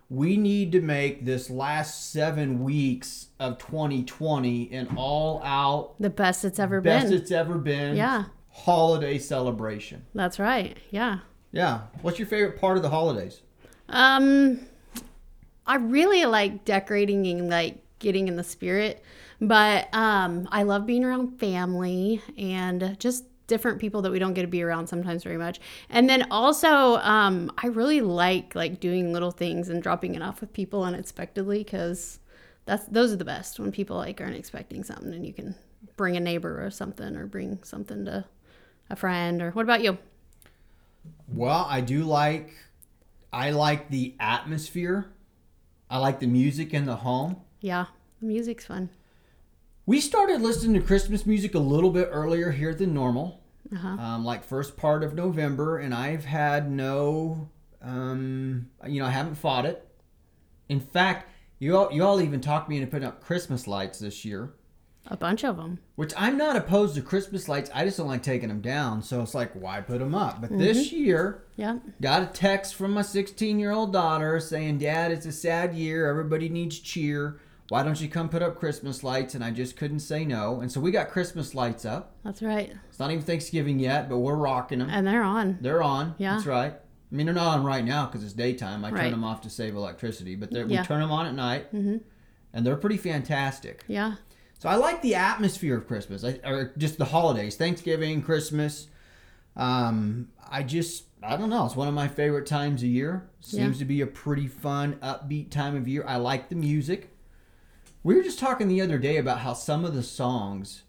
we 0.09 0.35
need 0.35 0.73
to 0.73 0.81
make 0.81 1.23
this 1.23 1.49
last 1.49 2.11
seven 2.11 2.61
weeks 2.61 3.27
of 3.39 3.57
2020 3.57 4.73
an 4.73 4.89
all-out 4.97 5.95
The 6.01 6.09
best 6.09 6.43
it's 6.43 6.59
ever 6.59 6.81
best 6.81 7.05
been. 7.05 7.11
Best 7.11 7.21
it's 7.23 7.31
ever 7.31 7.57
been. 7.57 7.95
Yeah. 7.95 8.25
Holiday 8.49 9.17
celebration. 9.17 10.05
That's 10.13 10.39
right. 10.39 10.77
Yeah. 10.91 11.19
Yeah. 11.53 11.81
What's 12.01 12.19
your 12.19 12.27
favorite 12.27 12.59
part 12.59 12.75
of 12.75 12.83
the 12.83 12.89
holidays? 12.89 13.41
Um, 13.87 14.59
I 15.65 15.75
really 15.75 16.25
like 16.25 16.65
decorating 16.65 17.25
and 17.27 17.49
like 17.49 17.77
getting 17.99 18.27
in 18.27 18.35
the 18.35 18.43
spirit, 18.43 19.03
but 19.39 19.93
um, 19.93 20.47
I 20.51 20.63
love 20.63 20.85
being 20.85 21.03
around 21.03 21.39
family 21.39 22.21
and 22.37 22.97
just 22.99 23.25
different 23.47 23.79
people 23.79 24.01
that 24.01 24.11
we 24.11 24.19
don't 24.19 24.33
get 24.33 24.41
to 24.41 24.47
be 24.47 24.63
around 24.63 24.87
sometimes 24.87 25.23
very 25.23 25.37
much. 25.37 25.59
And 25.89 26.09
then 26.09 26.27
also, 26.31 26.97
um, 26.97 27.51
I 27.57 27.67
really 27.67 28.01
like 28.01 28.55
like 28.55 28.79
doing 28.79 29.13
little 29.13 29.31
things 29.31 29.69
and 29.69 29.81
dropping 29.81 30.15
it 30.15 30.21
off 30.21 30.41
with 30.41 30.53
people 30.53 30.83
unexpectedly 30.83 31.59
because 31.59 32.19
that's 32.65 32.85
those 32.85 33.11
are 33.11 33.17
the 33.17 33.25
best 33.25 33.59
when 33.59 33.71
people 33.71 33.97
like 33.97 34.21
aren't 34.21 34.35
expecting 34.35 34.83
something 34.83 35.13
and 35.13 35.25
you 35.25 35.33
can 35.33 35.55
bring 35.97 36.15
a 36.15 36.19
neighbor 36.19 36.65
or 36.65 36.71
something 36.71 37.15
or 37.15 37.25
bring 37.25 37.61
something 37.63 38.05
to 38.05 38.25
a 38.89 38.95
friend 38.95 39.41
or 39.41 39.51
what 39.51 39.63
about 39.63 39.83
you? 39.83 39.97
Well, 41.27 41.65
I 41.69 41.81
do 41.81 42.03
like 42.03 42.53
I 43.31 43.49
like 43.51 43.89
the 43.89 44.15
atmosphere. 44.19 45.07
I 45.89 45.97
like 45.97 46.19
the 46.19 46.27
music 46.27 46.73
in 46.73 46.85
the 46.85 46.97
home. 46.97 47.37
Yeah, 47.61 47.85
the 48.19 48.27
music's 48.27 48.65
fun. 48.65 48.89
We 49.85 49.99
started 49.99 50.41
listening 50.41 50.79
to 50.79 50.85
Christmas 50.85 51.25
music 51.25 51.55
a 51.55 51.59
little 51.59 51.89
bit 51.91 52.09
earlier 52.11 52.51
here 52.51 52.73
than 52.73 52.93
normal, 52.93 53.41
Uh-huh. 53.73 53.87
um, 54.01 54.25
like 54.25 54.43
first 54.43 54.77
part 54.77 55.03
of 55.03 55.13
November, 55.13 55.77
and 55.77 55.93
I've 55.93 56.25
had 56.25 56.71
no, 56.71 57.49
um, 57.81 58.69
you 58.87 58.99
know, 59.01 59.07
I 59.07 59.11
haven't 59.11 59.35
fought 59.35 59.65
it. 59.65 59.85
In 60.69 60.79
fact, 60.79 61.29
you 61.59 61.75
all, 61.77 61.91
you 61.91 62.03
all 62.03 62.21
even 62.21 62.39
talked 62.41 62.69
me 62.69 62.77
into 62.77 62.89
putting 62.89 63.07
up 63.07 63.21
Christmas 63.21 63.67
lights 63.67 63.99
this 63.99 64.23
year, 64.23 64.53
A 65.07 65.17
bunch 65.17 65.43
of 65.43 65.57
them. 65.57 65.79
which 65.95 66.13
I'm 66.17 66.37
not 66.37 66.55
opposed 66.55 66.95
to 66.95 67.01
Christmas 67.01 67.49
lights. 67.49 67.69
I 67.73 67.83
just 67.85 67.97
don't 67.97 68.07
like 68.07 68.23
taking 68.23 68.47
them 68.49 68.61
down, 68.61 69.01
so 69.03 69.21
it's 69.21 69.35
like, 69.35 69.51
why 69.53 69.81
put 69.81 69.99
them 69.99 70.15
up? 70.15 70.39
But 70.41 70.57
this 70.57 70.91
year, 70.93 71.43
Yeah. 71.57 71.79
Got 72.01 72.23
a 72.23 72.25
text 72.27 72.73
from 72.75 72.91
my 72.93 73.01
16 73.01 73.59
year 73.59 73.71
old 73.71 73.91
daughter 73.93 74.39
saying, 74.39 74.77
Dad, 74.79 75.11
it's 75.11 75.25
a 75.25 75.31
sad 75.31 75.75
year. 75.75 76.07
Everybody 76.09 76.47
needs 76.49 76.79
cheer. 76.79 77.37
Why 77.69 77.83
don't 77.83 77.99
you 77.99 78.07
come 78.07 78.29
put 78.29 78.41
up 78.41 78.57
Christmas 78.57 79.03
lights? 79.03 79.35
And 79.35 79.43
I 79.43 79.51
just 79.51 79.75
couldn't 79.75 79.99
say 79.99 80.25
no. 80.25 80.61
And 80.61 80.71
so 80.71 80.79
we 80.79 80.89
got 80.91 81.09
Christmas 81.09 81.53
lights 81.53 81.85
up. 81.85 82.15
That's 82.23 82.41
right. 82.41 82.71
It's 82.89 82.99
not 82.99 83.11
even 83.11 83.23
Thanksgiving 83.23 83.79
yet, 83.79 84.09
but 84.09 84.19
we're 84.19 84.35
rocking 84.35 84.79
them. 84.79 84.89
And 84.89 85.05
they're 85.05 85.23
on. 85.23 85.57
They're 85.61 85.83
on. 85.83 86.15
Yeah. 86.17 86.35
That's 86.35 86.45
right. 86.45 86.73
I 86.73 87.15
mean, 87.15 87.25
they're 87.27 87.35
not 87.35 87.59
on 87.59 87.63
right 87.65 87.83
now 87.85 88.05
because 88.05 88.23
it's 88.23 88.33
daytime. 88.33 88.83
I 88.85 88.89
turn 88.89 89.11
them 89.11 89.23
off 89.23 89.41
to 89.41 89.49
save 89.49 89.75
electricity, 89.75 90.35
but 90.35 90.49
they're 90.49 90.65
Yeah. 90.65 90.81
we 90.81 90.87
turn 90.87 91.01
them 91.01 91.11
on 91.11 91.25
at 91.25 91.35
night. 91.35 91.73
Mhm. 91.73 92.01
And 92.53 92.65
they're 92.65 92.75
pretty 92.77 92.97
fantastic. 92.97 93.83
Yeah. 93.87 94.15
So 94.59 94.69
I 94.69 94.75
like 94.75 95.01
the 95.01 95.15
atmosphere 95.15 95.77
of 95.77 95.87
Christmas, 95.87 96.23
I, 96.23 96.39
or 96.45 96.73
just 96.77 96.97
the 96.97 97.05
holidays, 97.05 97.55
Thanksgiving, 97.55 98.21
Christmas. 98.21 98.87
Um, 99.57 100.29
I 100.49 100.63
just, 100.63 101.03
I 101.21 101.35
don't 101.35 101.49
know. 101.49 101.65
It's 101.65 101.75
one 101.75 101.87
of 101.89 101.93
my 101.93 102.07
favorite 102.07 102.45
times 102.45 102.81
of 102.81 102.87
year. 102.89 103.27
Seems 103.41 103.77
to 103.79 103.85
be 103.85 103.99
a 104.01 104.07
pretty 104.07 104.47
fun, 104.47 104.95
upbeat 105.01 105.49
time 105.51 105.75
of 105.75 105.87
year. 105.87 106.05
I 106.07 106.15
like 106.15 106.47
the 106.49 106.55
music. 106.55 107.09
We 108.03 108.15
were 108.15 108.23
just 108.23 108.39
talking 108.39 108.67
the 108.69 108.81
other 108.81 108.97
day 108.97 109.17
about 109.17 109.39
how 109.39 109.53
some 109.53 109.83
of 109.85 109.93
the 109.93 110.03
songs 110.03 110.83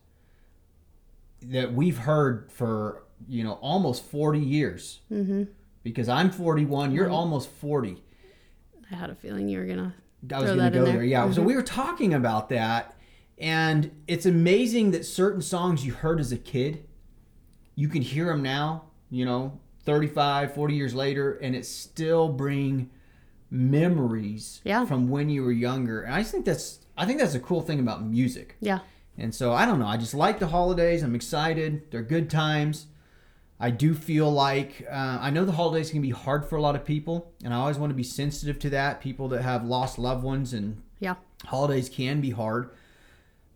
that 1.43 1.73
we've 1.75 1.99
heard 1.99 2.51
for 2.51 3.03
you 3.29 3.45
know 3.45 3.53
almost 3.55 4.05
forty 4.05 4.41
years. 4.41 5.01
Mm-hmm. 5.13 5.45
Because 5.83 6.09
I'm 6.09 6.31
41, 6.31 6.93
you're 6.93 7.11
almost 7.11 7.51
40. 7.51 8.03
I 8.91 8.95
had 8.95 9.11
a 9.11 9.15
feeling 9.15 9.49
you 9.51 9.59
were 9.59 9.67
gonna. 9.67 9.95
I 10.33 10.41
was 10.41 10.47
going 10.53 10.59
to 10.59 10.71
go 10.71 10.83
there. 10.85 10.95
there. 10.95 11.05
Yeah. 11.05 11.31
So 11.31 11.43
Mhm. 11.43 11.45
we 11.45 11.55
were 11.57 11.63
talking 11.63 12.15
about 12.15 12.49
that, 12.49 12.97
and 13.39 13.91
it's 14.07 14.27
amazing 14.27 14.91
that 14.93 15.05
certain 15.05 15.43
songs 15.43 15.85
you 15.85 15.93
heard 15.93 16.21
as 16.21 16.33
a 16.33 16.37
kid, 16.39 16.85
you 17.75 17.89
can 17.89 18.03
hear 18.03 18.27
them 18.27 18.43
now, 18.43 18.85
you 19.11 19.25
know, 19.25 19.59
35, 19.85 20.55
40 20.55 20.75
years 20.75 20.95
later, 20.95 21.33
and 21.35 21.55
it 21.55 21.67
still 21.67 22.29
bring 22.29 22.91
memories 23.51 24.61
Yeah. 24.65 24.85
from 24.85 25.09
when 25.09 25.29
you 25.31 25.43
were 25.45 25.53
younger. 25.53 26.03
And 26.03 26.15
I 26.15 26.21
just 26.21 26.33
think 26.33 26.45
that's 26.45 26.81
I 26.97 27.07
think 27.07 27.19
that's 27.19 27.35
a 27.35 27.41
cool 27.41 27.61
thing 27.61 27.81
about 27.81 28.05
music. 28.06 28.56
Yeah. 28.61 28.79
And 29.19 29.35
so 29.35 29.53
I 29.53 29.67
don't 29.67 29.81
know. 29.81 29.87
I 29.87 29.97
just 29.97 30.15
like 30.15 30.39
the 30.39 30.47
holidays. 30.49 31.03
I'm 31.03 31.15
excited. 31.17 31.91
They're 31.91 32.03
good 32.03 32.31
times. 32.31 32.87
I 33.58 33.70
do 33.70 33.94
feel 33.94 34.31
like 34.31 34.87
uh, 34.91 35.19
I 35.20 35.31
know 35.31 35.44
the 35.44 35.53
holidays 35.53 35.91
can 35.91 36.03
be 36.03 36.11
hard 36.11 36.44
for 36.44 36.56
a 36.56 36.63
lot 36.63 36.75
of 36.77 36.85
people, 36.85 37.32
and 37.44 37.53
I 37.55 37.56
always 37.58 37.79
want 37.79 37.91
to 37.91 37.94
be 37.97 38.03
sensitive 38.05 38.58
to 38.61 38.70
that. 38.70 39.01
People 39.01 39.29
that 39.29 39.43
have 39.43 39.65
lost 39.65 39.99
loved 39.99 40.23
ones 40.25 40.53
and 40.53 40.82
Yeah. 41.01 41.15
holidays 41.47 41.89
can 41.89 42.20
be 42.20 42.31
hard. 42.31 42.70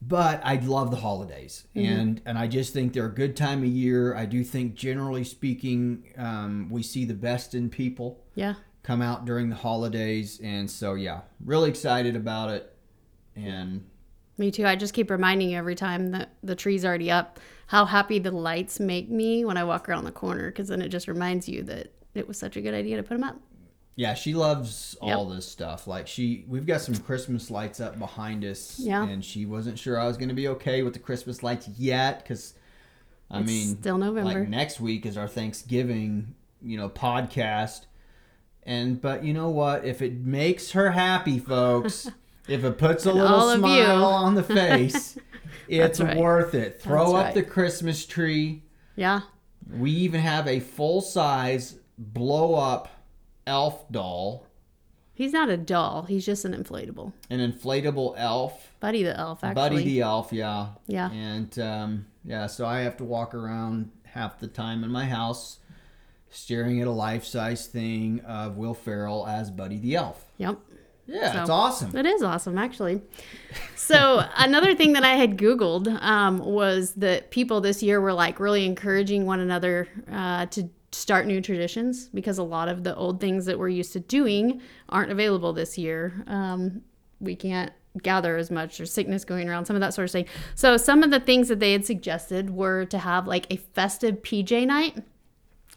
But 0.01 0.41
I 0.45 0.57
love 0.57 0.91
the 0.93 0.97
holidays, 0.99 1.65
and 1.75 2.21
and 2.25 2.39
I 2.39 2.47
just 2.47 2.73
think 2.73 2.93
they're 2.93 3.07
a 3.07 3.15
good 3.15 3.37
time 3.37 3.59
of 3.65 3.69
year. 3.69 4.15
I 4.15 4.27
do 4.27 4.45
think, 4.45 4.75
generally 4.77 5.25
speaking, 5.25 6.05
um, 6.17 6.69
we 6.71 6.83
see 6.85 7.05
the 7.05 7.15
best 7.15 7.53
in 7.55 7.69
people 7.69 8.23
Yeah. 8.37 8.55
come 8.85 9.03
out 9.03 9.25
during 9.25 9.49
the 9.49 9.57
holidays, 9.57 10.41
and 10.43 10.71
so 10.71 10.95
yeah, 10.95 11.23
really 11.45 11.69
excited 11.69 12.15
about 12.15 12.51
it. 12.51 12.73
And 13.35 13.85
Me 14.39 14.53
too. 14.53 14.65
I 14.67 14.77
just 14.77 14.95
keep 14.95 15.11
reminding 15.11 15.51
you 15.51 15.59
every 15.59 15.75
time 15.75 16.13
that 16.13 16.31
the 16.45 16.55
tree's 16.55 16.85
already 16.85 17.11
up 17.11 17.41
how 17.67 17.85
happy 17.85 18.19
the 18.21 18.31
lights 18.31 18.79
make 18.81 19.11
me 19.11 19.45
when 19.45 19.57
I 19.57 19.65
walk 19.65 19.89
around 19.89 20.05
the 20.05 20.13
corner 20.13 20.49
because 20.51 20.69
then 20.69 20.81
it 20.81 20.89
just 20.91 21.07
reminds 21.09 21.49
you 21.49 21.63
that 21.65 21.93
it 22.15 22.27
was 22.27 22.39
such 22.39 22.57
a 22.57 22.61
good 22.63 22.73
idea 22.73 22.97
to 22.97 23.03
put 23.03 23.15
them 23.15 23.25
up. 23.25 23.39
Yeah, 23.99 24.15
she 24.15 24.33
loves 24.33 24.97
all 25.01 25.27
this 25.27 25.51
stuff. 25.51 25.89
Like 25.89 26.07
she, 26.07 26.45
we've 26.47 26.67
got 26.67 26.81
some 26.83 26.95
Christmas 26.99 27.51
lights 27.51 27.81
up 27.81 27.99
behind 27.99 28.45
us, 28.45 28.79
Yeah. 28.79 29.03
and 29.03 29.25
she 29.25 29.45
wasn't 29.45 29.77
sure 29.77 29.99
I 29.99 30.07
was 30.07 30.17
going 30.17 30.29
to 30.29 30.37
be 30.37 30.47
okay 30.47 30.85
with 30.85 30.93
the 30.93 31.01
Christmas 31.01 31.43
lights 31.43 31.67
yet, 31.77 32.23
because 32.23 32.55
I 33.29 33.41
It's 33.41 33.49
mean, 33.49 33.67
still 33.81 33.99
November. 33.99 34.23
like 34.41 34.49
next 34.49 34.79
week 34.79 35.05
is 35.05 35.17
our 35.17 35.27
Thanksgiving, 35.27 36.37
you 36.63 36.77
know, 36.77 36.89
podcast, 36.89 37.87
and 38.63 39.01
but 39.01 39.25
you 39.25 39.35
know 39.35 39.51
what? 39.51 39.85
If 39.85 40.01
it 40.01 40.15
makes 40.21 40.71
her 40.71 40.93
happy, 40.93 41.41
folks, 41.41 42.09
if 42.49 42.63
it 42.63 42.79
puts 42.79 43.05
a 43.05 43.11
And 43.11 43.19
little 43.19 43.35
all 43.37 43.51
of 43.51 43.57
you. 43.57 43.63
smile 43.67 44.05
on 44.05 44.37
the 44.37 44.45
face, 44.45 45.19
it's 45.69 45.99
right. 46.01 46.17
worth 46.17 46.55
it. 46.55 46.81
Throw 46.81 47.15
That's 47.15 47.15
up 47.15 47.25
right. 47.25 47.35
the 47.35 47.43
Christmas 47.43 48.07
tree. 48.07 48.63
Yeah. 48.95 49.23
We 49.77 49.91
even 49.91 50.21
have 50.21 50.47
a 50.47 50.61
full 50.61 51.01
size 51.01 51.81
blow 51.99 52.55
up 52.55 52.89
elf 53.49 53.91
doll, 53.91 54.45
He's 55.15 55.33
not 55.33 55.49
a 55.49 55.57
doll. 55.57 56.03
He's 56.03 56.25
just 56.25 56.45
an 56.45 56.55
inflatable. 56.55 57.13
an 57.29 57.41
inflatable 57.41 58.15
elf. 58.17 58.73
Buddy 58.79 59.03
the 59.03 59.19
elf, 59.19 59.43
actually. 59.43 59.55
Buddy 59.55 59.85
the 59.85 60.01
elf, 60.03 60.33
yeah. 60.33 60.69
Yeah. 60.87 61.11
And 61.11 61.59
um, 61.59 62.07
yeah, 62.25 62.47
so 62.47 62.65
I 62.67 62.81
have 62.83 62.97
to 62.99 63.05
walk 63.05 63.35
around 63.35 63.91
half 64.05 64.39
the 64.39 64.47
time 64.47 64.85
in 64.85 64.91
my 64.93 65.07
house 65.07 65.59
staring 66.31 66.81
at 66.81 66.87
a 66.87 66.93
life 66.93 67.25
size 67.25 67.67
thing 67.67 68.21
of 68.21 68.57
Will 68.59 68.75
Ferrell 68.75 69.27
as 69.27 69.51
Buddy 69.51 69.79
the 69.79 69.97
elf. 69.97 70.25
Yep. 70.37 70.59
Yeah, 71.09 71.33
So- 71.33 71.41
it's 71.41 71.51
awesome. 71.51 71.97
It 71.97 72.07
is 72.07 72.23
awesome, 72.23 72.57
actually. 72.57 73.01
So 73.75 74.23
another 74.37 74.75
thing 74.77 74.93
that 74.93 75.03
I 75.05 75.15
had 75.15 75.37
Googled 75.37 75.89
um, 76.01 76.39
was 76.39 76.93
that 76.95 77.31
people 77.33 77.61
this 77.61 77.83
year 77.83 78.01
were 78.01 78.13
like 78.13 78.39
really 78.39 78.65
encouraging 78.67 79.27
one 79.27 79.41
another 79.41 79.89
uh, 80.13 80.47
to 80.47 80.69
start 80.99 81.27
new 81.27 81.41
traditions 81.41 82.09
because 82.09 82.39
a 82.39 82.43
lot 82.43 82.69
of 82.69 82.85
the 82.85 82.95
old 82.97 83.21
things 83.21 83.47
that 83.47 83.59
we're 83.59 83.69
used 83.69 83.93
to 83.95 84.01
doing 84.01 84.61
aren't 84.89 85.11
available 85.11 85.53
this 85.53 85.79
year. 85.79 86.25
Um, 86.27 86.83
we 87.21 87.35
can't 87.35 87.73
gather 88.03 88.37
as 88.37 88.51
much. 88.51 88.79
There's 88.79 88.93
sickness 88.93 89.25
going 89.25 89.49
around, 89.49 89.67
some 89.67 89.77
of 89.77 89.81
that 89.81 89.95
sort 89.95 90.07
of 90.07 90.13
thing. 90.13 90.27
So 90.55 90.77
some 90.77 91.03
of 91.03 91.11
the 91.11 91.21
things 91.21 91.49
that 91.49 91.61
they 91.61 91.73
had 91.73 91.85
suggested 91.85 92.51
were 92.51 92.85
to 92.87 92.99
have 92.99 93.27
like 93.27 93.47
a 93.51 93.57
festive 93.57 94.23
PJ 94.23 94.67
night 94.67 95.03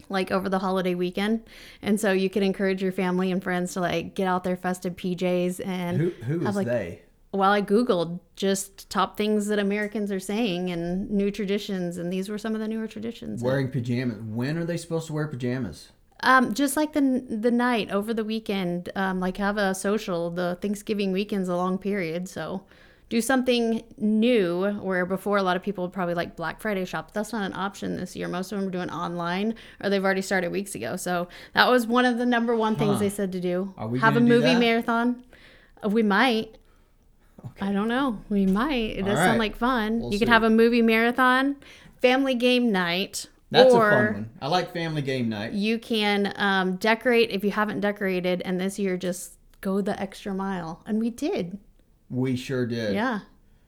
like 0.08 0.30
over 0.30 0.48
the 0.48 0.58
holiday 0.58 0.94
weekend. 0.94 1.42
And 1.80 1.98
so 1.98 2.12
you 2.12 2.30
could 2.30 2.42
encourage 2.42 2.82
your 2.82 2.92
family 2.92 3.32
and 3.32 3.42
friends 3.42 3.72
to 3.74 3.80
like 3.80 4.14
get 4.14 4.26
out 4.26 4.44
their 4.44 4.56
festive 4.56 4.94
PJs 4.94 5.66
and 5.66 5.98
Who 5.98 6.10
who 6.24 6.46
is 6.46 6.56
like, 6.56 6.66
they? 6.66 7.02
Well, 7.32 7.50
I 7.50 7.62
Googled 7.62 8.20
just 8.36 8.90
top 8.90 9.16
things 9.16 9.46
that 9.46 9.58
Americans 9.58 10.12
are 10.12 10.20
saying 10.20 10.70
and 10.70 11.10
new 11.10 11.30
traditions, 11.30 11.96
and 11.96 12.12
these 12.12 12.28
were 12.28 12.38
some 12.38 12.54
of 12.54 12.60
the 12.60 12.68
newer 12.68 12.86
traditions. 12.86 13.42
Wearing 13.42 13.70
pajamas. 13.70 14.18
When 14.22 14.58
are 14.58 14.64
they 14.64 14.76
supposed 14.76 15.06
to 15.06 15.12
wear 15.14 15.26
pajamas? 15.26 15.90
Um, 16.24 16.54
just 16.54 16.76
like 16.76 16.92
the 16.92 17.24
the 17.28 17.50
night 17.50 17.90
over 17.90 18.14
the 18.14 18.24
weekend, 18.24 18.90
um, 18.94 19.18
like 19.18 19.38
have 19.38 19.56
a 19.56 19.74
social. 19.74 20.30
The 20.30 20.56
Thanksgiving 20.62 21.10
weekend's 21.10 21.48
a 21.48 21.56
long 21.56 21.78
period, 21.78 22.28
so 22.28 22.62
do 23.08 23.20
something 23.20 23.82
new. 23.98 24.66
Where 24.80 25.04
before 25.04 25.38
a 25.38 25.42
lot 25.42 25.56
of 25.56 25.62
people 25.64 25.82
would 25.84 25.92
probably 25.92 26.14
like 26.14 26.36
Black 26.36 26.60
Friday 26.60 26.84
shop. 26.84 27.12
That's 27.12 27.32
not 27.32 27.42
an 27.44 27.54
option 27.54 27.96
this 27.96 28.14
year. 28.14 28.28
Most 28.28 28.52
of 28.52 28.58
them 28.60 28.68
are 28.68 28.70
doing 28.70 28.88
online, 28.90 29.54
or 29.82 29.90
they've 29.90 30.04
already 30.04 30.22
started 30.22 30.52
weeks 30.52 30.74
ago. 30.76 30.94
So 30.96 31.28
that 31.54 31.68
was 31.68 31.88
one 31.88 32.04
of 32.04 32.18
the 32.18 32.26
number 32.26 32.54
one 32.54 32.76
things 32.76 32.92
Huh. 32.92 32.98
they 33.00 33.08
said 33.10 33.32
to 33.32 33.40
do. 33.40 33.74
Are 33.76 33.88
we 33.88 33.98
have 33.98 34.16
a 34.16 34.20
movie 34.20 34.54
marathon? 34.54 35.24
Uh, 35.84 35.88
We 35.88 36.02
might. 36.04 36.56
I 37.60 37.72
don't 37.72 37.88
know. 37.88 38.18
We 38.28 38.46
might. 38.46 38.96
It 38.96 39.04
does 39.04 39.18
right. 39.18 39.24
sound 39.24 39.38
like 39.38 39.56
fun. 39.56 40.00
We'll 40.00 40.12
you 40.12 40.18
could 40.18 40.28
have 40.28 40.42
a 40.42 40.50
movie 40.50 40.82
marathon, 40.82 41.56
family 42.00 42.34
game 42.34 42.72
night, 42.72 43.26
That's 43.50 43.72
or 43.72 43.90
a 43.90 43.92
fun 43.92 44.12
one. 44.14 44.30
I 44.40 44.46
like 44.48 44.72
family 44.72 45.02
game 45.02 45.28
night. 45.28 45.52
you 45.52 45.78
can 45.78 46.32
um, 46.36 46.76
decorate 46.76 47.30
if 47.30 47.44
you 47.44 47.50
haven't 47.50 47.80
decorated, 47.80 48.42
and 48.44 48.60
this 48.60 48.78
year 48.78 48.96
just 48.96 49.38
go 49.60 49.80
the 49.80 49.98
extra 50.00 50.34
mile. 50.34 50.82
And 50.86 50.98
we 50.98 51.10
did. 51.10 51.58
We 52.10 52.36
sure 52.36 52.66
did. 52.66 52.94
Yeah. 52.94 53.20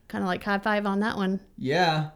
Kind 0.07 0.23
of 0.23 0.27
like 0.27 0.43
high 0.43 0.59
five 0.59 0.85
on 0.85 0.99
that 0.99 1.15
one. 1.17 1.39
Yeah. 1.57 2.11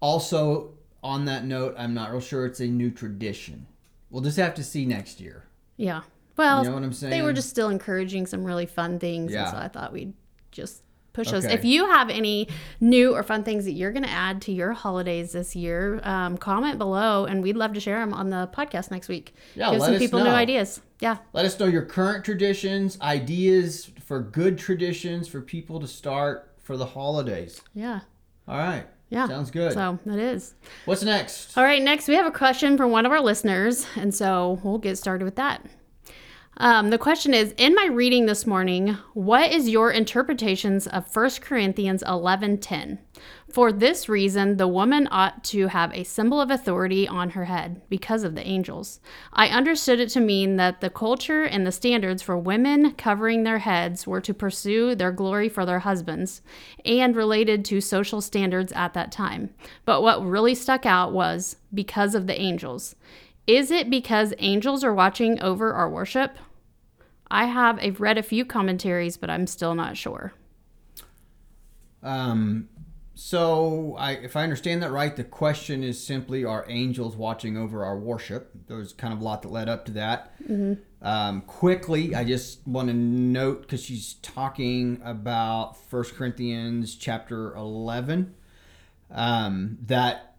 Also, 0.00 0.74
on 1.02 1.24
that 1.26 1.44
note, 1.44 1.74
I'm 1.78 1.94
not 1.94 2.10
real 2.10 2.20
sure 2.20 2.46
it's 2.46 2.60
a 2.60 2.66
new 2.66 2.90
tradition. 2.90 3.66
We'll 4.10 4.22
just 4.22 4.38
have 4.38 4.54
to 4.54 4.64
see 4.64 4.86
next 4.86 5.20
year. 5.20 5.44
Yeah. 5.76 6.02
Well, 6.36 6.62
You 6.62 6.70
know 6.70 6.74
what 6.74 6.84
I'm 6.84 6.92
saying? 6.92 7.10
they 7.10 7.22
were 7.22 7.32
just 7.32 7.50
still 7.50 7.68
encouraging 7.68 8.26
some 8.26 8.44
really 8.44 8.66
fun 8.66 8.98
things. 8.98 9.32
Yeah. 9.32 9.42
And 9.42 9.50
so 9.50 9.56
I 9.56 9.68
thought 9.68 9.92
we'd 9.92 10.14
just 10.50 10.82
push 11.18 11.30
those. 11.30 11.44
Okay. 11.44 11.54
If 11.54 11.64
you 11.64 11.86
have 11.86 12.10
any 12.10 12.48
new 12.80 13.14
or 13.14 13.22
fun 13.22 13.42
things 13.42 13.64
that 13.64 13.72
you're 13.72 13.92
going 13.92 14.04
to 14.04 14.10
add 14.10 14.40
to 14.42 14.52
your 14.52 14.72
holidays 14.72 15.32
this 15.32 15.56
year, 15.56 16.00
um, 16.04 16.38
comment 16.38 16.78
below 16.78 17.24
and 17.24 17.42
we'd 17.42 17.56
love 17.56 17.72
to 17.74 17.80
share 17.80 17.98
them 17.98 18.14
on 18.14 18.30
the 18.30 18.48
podcast 18.54 18.90
next 18.90 19.08
week. 19.08 19.34
Yeah, 19.54 19.70
Give 19.70 19.80
let 19.80 19.86
some 19.86 19.94
us 19.94 20.00
people 20.00 20.20
new 20.20 20.26
know. 20.26 20.34
ideas. 20.34 20.80
Yeah. 21.00 21.18
Let 21.32 21.44
us 21.44 21.58
know 21.58 21.66
your 21.66 21.84
current 21.84 22.24
traditions, 22.24 23.00
ideas 23.00 23.90
for 24.04 24.20
good 24.20 24.58
traditions 24.58 25.28
for 25.28 25.40
people 25.40 25.80
to 25.80 25.86
start 25.86 26.50
for 26.62 26.76
the 26.76 26.86
holidays. 26.86 27.60
Yeah. 27.74 28.00
All 28.46 28.58
right. 28.58 28.86
Yeah. 29.10 29.26
Sounds 29.26 29.50
good. 29.50 29.72
So 29.72 29.98
it 30.06 30.18
is. 30.18 30.54
What's 30.84 31.02
next? 31.02 31.56
All 31.56 31.64
right, 31.64 31.82
next 31.82 32.08
we 32.08 32.14
have 32.14 32.26
a 32.26 32.30
question 32.30 32.76
from 32.76 32.90
one 32.90 33.06
of 33.06 33.12
our 33.12 33.20
listeners, 33.20 33.86
and 33.96 34.14
so 34.14 34.60
we'll 34.62 34.78
get 34.78 34.98
started 34.98 35.24
with 35.24 35.36
that. 35.36 35.64
Um, 36.60 36.90
the 36.90 36.98
question 36.98 37.34
is 37.34 37.52
In 37.52 37.76
my 37.76 37.86
reading 37.86 38.26
this 38.26 38.44
morning, 38.44 38.96
what 39.14 39.52
is 39.52 39.68
your 39.68 39.92
interpretations 39.92 40.88
of 40.88 41.06
1 41.06 41.40
Corinthians 41.40 42.02
11:10? 42.02 42.98
For 43.48 43.70
this 43.70 44.08
reason, 44.08 44.56
the 44.56 44.66
woman 44.66 45.06
ought 45.12 45.44
to 45.44 45.68
have 45.68 45.94
a 45.94 46.02
symbol 46.02 46.40
of 46.40 46.50
authority 46.50 47.06
on 47.06 47.30
her 47.30 47.44
head 47.44 47.80
because 47.88 48.24
of 48.24 48.34
the 48.34 48.44
angels. 48.44 48.98
I 49.32 49.48
understood 49.48 50.00
it 50.00 50.08
to 50.10 50.20
mean 50.20 50.56
that 50.56 50.80
the 50.80 50.90
culture 50.90 51.44
and 51.44 51.64
the 51.64 51.70
standards 51.70 52.22
for 52.22 52.36
women 52.36 52.90
covering 52.94 53.44
their 53.44 53.58
heads 53.58 54.04
were 54.04 54.20
to 54.20 54.34
pursue 54.34 54.96
their 54.96 55.12
glory 55.12 55.48
for 55.48 55.64
their 55.64 55.80
husbands 55.80 56.42
and 56.84 57.14
related 57.14 57.64
to 57.66 57.80
social 57.80 58.20
standards 58.20 58.72
at 58.72 58.94
that 58.94 59.12
time. 59.12 59.50
But 59.84 60.02
what 60.02 60.26
really 60.26 60.56
stuck 60.56 60.84
out 60.84 61.12
was 61.12 61.54
because 61.72 62.16
of 62.16 62.26
the 62.26 62.38
angels. 62.38 62.96
Is 63.46 63.70
it 63.70 63.88
because 63.88 64.34
angels 64.40 64.84
are 64.84 64.92
watching 64.92 65.40
over 65.40 65.72
our 65.72 65.88
worship? 65.88 66.36
I 67.30 67.46
have 67.46 67.78
I've 67.78 68.00
read 68.00 68.18
a 68.18 68.22
few 68.22 68.44
commentaries, 68.44 69.16
but 69.16 69.30
I'm 69.30 69.46
still 69.46 69.74
not 69.74 69.96
sure. 69.96 70.32
Um, 72.02 72.68
so, 73.14 73.96
I, 73.98 74.12
if 74.12 74.36
I 74.36 74.44
understand 74.44 74.80
that 74.84 74.92
right, 74.92 75.14
the 75.14 75.24
question 75.24 75.82
is 75.82 76.02
simply 76.02 76.44
Are 76.44 76.64
angels 76.68 77.16
watching 77.16 77.56
over 77.56 77.84
our 77.84 77.98
worship? 77.98 78.52
There's 78.68 78.92
kind 78.92 79.12
of 79.12 79.20
a 79.20 79.24
lot 79.24 79.42
that 79.42 79.50
led 79.50 79.68
up 79.68 79.84
to 79.86 79.92
that. 79.92 80.34
Um, 81.02 81.40
quickly, 81.42 82.14
I 82.14 82.22
just 82.22 82.64
want 82.66 82.88
to 82.88 82.94
note 82.94 83.62
because 83.62 83.82
she's 83.82 84.14
talking 84.22 85.00
about 85.04 85.76
1 85.90 86.04
Corinthians 86.16 86.94
chapter 86.94 87.54
11 87.56 88.34
um, 89.10 89.78
that 89.86 90.36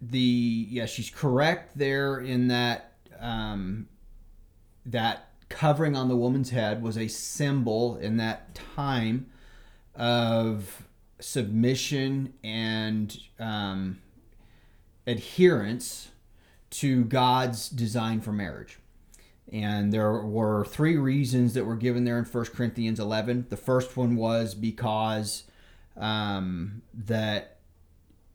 the, 0.00 0.18
yeah, 0.18 0.86
she's 0.86 1.10
correct 1.10 1.78
there 1.78 2.18
in 2.18 2.48
that. 2.48 2.92
Um, 3.20 3.88
that 4.86 5.28
covering 5.54 5.96
on 5.96 6.08
the 6.08 6.16
woman's 6.16 6.50
head 6.50 6.82
was 6.82 6.98
a 6.98 7.06
symbol 7.06 7.96
in 7.96 8.16
that 8.16 8.54
time 8.56 9.30
of 9.94 10.84
submission 11.20 12.34
and 12.42 13.16
um, 13.38 13.98
adherence 15.06 16.10
to 16.70 17.04
God's 17.04 17.68
design 17.68 18.20
for 18.20 18.32
marriage. 18.32 18.80
And 19.52 19.92
there 19.92 20.12
were 20.12 20.64
three 20.64 20.96
reasons 20.96 21.54
that 21.54 21.64
were 21.64 21.76
given 21.76 22.04
there 22.04 22.18
in 22.18 22.24
1 22.24 22.44
Corinthians 22.46 22.98
11. 22.98 23.46
The 23.48 23.56
first 23.56 23.96
one 23.96 24.16
was 24.16 24.56
because 24.56 25.44
um, 25.96 26.82
that 26.92 27.58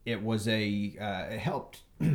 it 0.05 0.23
was 0.23 0.47
a 0.47 0.95
uh, 0.99 1.33
it 1.33 1.39
helped 1.39 1.81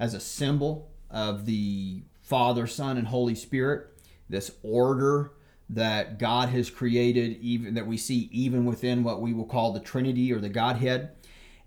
as 0.00 0.14
a 0.14 0.20
symbol 0.20 0.90
of 1.10 1.46
the 1.46 2.02
Father, 2.22 2.66
Son, 2.66 2.96
and 2.96 3.06
Holy 3.06 3.36
Spirit. 3.36 3.91
This 4.32 4.50
order 4.62 5.32
that 5.68 6.18
God 6.18 6.48
has 6.48 6.70
created, 6.70 7.38
even 7.40 7.74
that 7.74 7.86
we 7.86 7.96
see 7.96 8.28
even 8.32 8.64
within 8.64 9.04
what 9.04 9.20
we 9.20 9.32
will 9.32 9.44
call 9.44 9.72
the 9.72 9.80
Trinity 9.80 10.32
or 10.32 10.40
the 10.40 10.48
Godhead, 10.48 11.10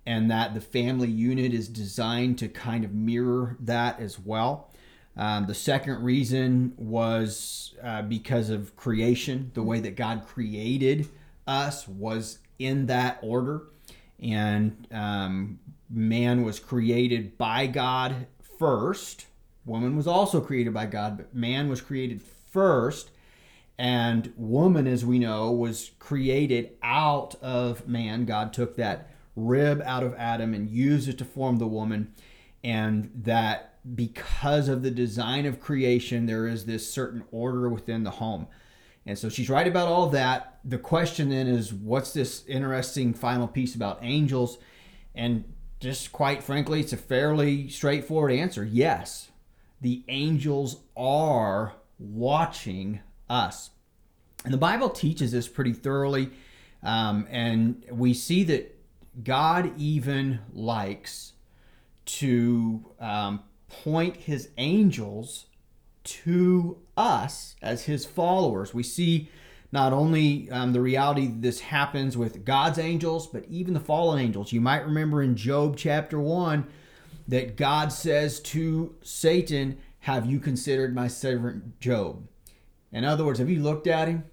and 0.05 0.29
that 0.29 0.53
the 0.53 0.61
family 0.61 1.09
unit 1.09 1.53
is 1.53 1.67
designed 1.67 2.37
to 2.39 2.47
kind 2.47 2.83
of 2.83 2.93
mirror 2.93 3.55
that 3.59 3.99
as 3.99 4.19
well. 4.19 4.71
Um, 5.17 5.47
the 5.47 5.55
second 5.55 6.03
reason 6.03 6.73
was 6.75 7.73
uh, 7.81 8.01
because 8.01 8.49
of 8.49 8.75
creation. 8.75 9.51
The 9.53 9.63
way 9.63 9.79
that 9.79 9.95
God 9.95 10.25
created 10.27 11.07
us 11.47 11.87
was 11.87 12.39
in 12.59 12.87
that 12.87 13.19
order, 13.21 13.63
and 14.19 14.87
um, 14.91 15.59
man 15.89 16.43
was 16.43 16.59
created 16.59 17.37
by 17.37 17.67
God 17.67 18.27
first. 18.59 19.27
Woman 19.65 19.95
was 19.95 20.05
also 20.05 20.41
created 20.41 20.73
by 20.73 20.85
God, 20.85 21.17
but 21.17 21.33
man 21.33 21.69
was 21.69 21.81
created 21.81 22.21
first. 22.55 23.11
And 23.77 24.31
woman, 24.37 24.87
as 24.87 25.03
we 25.03 25.19
know, 25.19 25.51
was 25.51 25.91
created 25.99 26.71
out 26.81 27.35
of 27.41 27.85
man. 27.85 28.23
God 28.23 28.53
took 28.53 28.77
that 28.77 29.11
rib 29.35 29.81
out 29.85 30.03
of 30.03 30.15
Adam 30.15 30.53
and 30.53 30.69
used 30.69 31.09
it 31.09 31.17
to 31.17 31.25
form 31.25 31.57
the 31.57 31.67
woman. 31.67 32.13
And 32.63 33.11
that 33.13 33.73
because 33.93 34.69
of 34.69 34.83
the 34.83 34.89
design 34.89 35.45
of 35.45 35.59
creation, 35.59 36.27
there 36.27 36.47
is 36.47 36.65
this 36.65 36.89
certain 36.89 37.25
order 37.29 37.67
within 37.67 38.03
the 38.03 38.11
home. 38.11 38.47
And 39.05 39.19
so 39.19 39.27
she's 39.27 39.49
right 39.49 39.67
about 39.67 39.89
all 39.89 40.07
that. 40.11 40.59
The 40.63 40.77
question 40.77 41.29
then 41.29 41.47
is 41.47 41.73
what's 41.73 42.13
this 42.13 42.45
interesting 42.47 43.13
final 43.13 43.49
piece 43.49 43.75
about 43.75 43.99
angels? 44.01 44.57
And 45.13 45.43
just 45.81 46.13
quite 46.13 46.41
frankly, 46.41 46.79
it's 46.79 46.93
a 46.93 46.97
fairly 46.97 47.67
straightforward 47.67 48.31
answer 48.31 48.63
yes, 48.63 49.27
the 49.81 50.05
angels 50.07 50.77
are 50.95 51.73
watching 51.99 52.99
us. 53.29 53.71
And 54.43 54.53
the 54.53 54.59
Bible 54.59 54.89
teaches 54.89 55.31
this 55.31 55.47
pretty 55.47 55.73
thoroughly. 55.73 56.31
Um, 56.83 57.27
and 57.29 57.83
we 57.91 58.13
see 58.13 58.43
that 58.43 58.77
God 59.23 59.73
even 59.77 60.39
likes 60.53 61.33
to 62.05 62.85
um, 62.99 63.43
point 63.67 64.17
his 64.17 64.49
angels 64.57 65.45
to 66.03 66.77
us 66.95 67.55
as 67.61 67.85
his 67.85 68.05
followers. 68.05 68.73
We 68.73 68.83
see 68.83 69.29
not 69.71 69.91
only 69.91 70.49
um, 70.51 70.73
the 70.73 70.81
reality 70.81 71.27
that 71.27 71.41
this 71.41 71.59
happens 71.59 72.15
with 72.15 72.45
God's 72.45 72.77
angels, 72.77 73.27
but 73.27 73.45
even 73.49 73.73
the 73.73 73.79
fallen 73.79 74.19
angels. 74.19 74.53
You 74.53 74.61
might 74.61 74.85
remember 74.85 75.21
in 75.21 75.35
Job 75.35 75.75
chapter 75.75 76.19
1 76.19 76.67
that 77.27 77.57
God 77.57 77.91
says 77.91 78.39
to 78.41 78.95
Satan, 79.01 79.77
Have 80.05 80.27
you 80.27 80.39
considered 80.39 80.93
my 80.93 81.07
servant 81.07 81.79
Job? 81.79 82.27
In 82.91 83.03
other 83.03 83.25
words, 83.25 83.39
have 83.39 83.49
you 83.49 83.59
looked 83.59 83.87
at 83.87 84.07
him? 84.07 84.25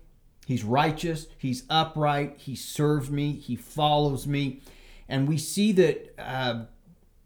He's 0.47 0.65
righteous, 0.65 1.29
he's 1.39 1.65
upright, 1.71 2.35
he 2.37 2.55
serves 2.55 3.11
me, 3.11 3.33
he 3.33 3.57
follows 3.57 4.27
me. 4.27 4.61
And 5.09 5.27
we 5.27 5.39
see 5.39 5.73
that 5.73 6.15
uh, 6.19 6.65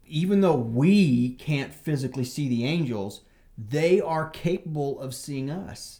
even 0.05 0.39
though 0.39 0.55
we 0.55 1.31
can't 1.31 1.73
physically 1.73 2.23
see 2.23 2.47
the 2.47 2.63
angels, 2.63 3.19
they 3.57 3.99
are 3.99 4.29
capable 4.29 5.01
of 5.01 5.13
seeing 5.13 5.49
us. 5.49 5.99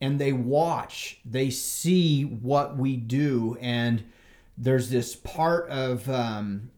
and 0.00 0.18
they 0.18 0.32
watch, 0.32 1.20
they 1.24 1.50
see 1.50 2.22
what 2.22 2.76
we 2.76 2.96
do, 2.96 3.56
and 3.60 4.02
there's 4.56 4.90
this 4.90 5.14
part 5.14 5.68
of 5.68 6.08
um, 6.08 6.70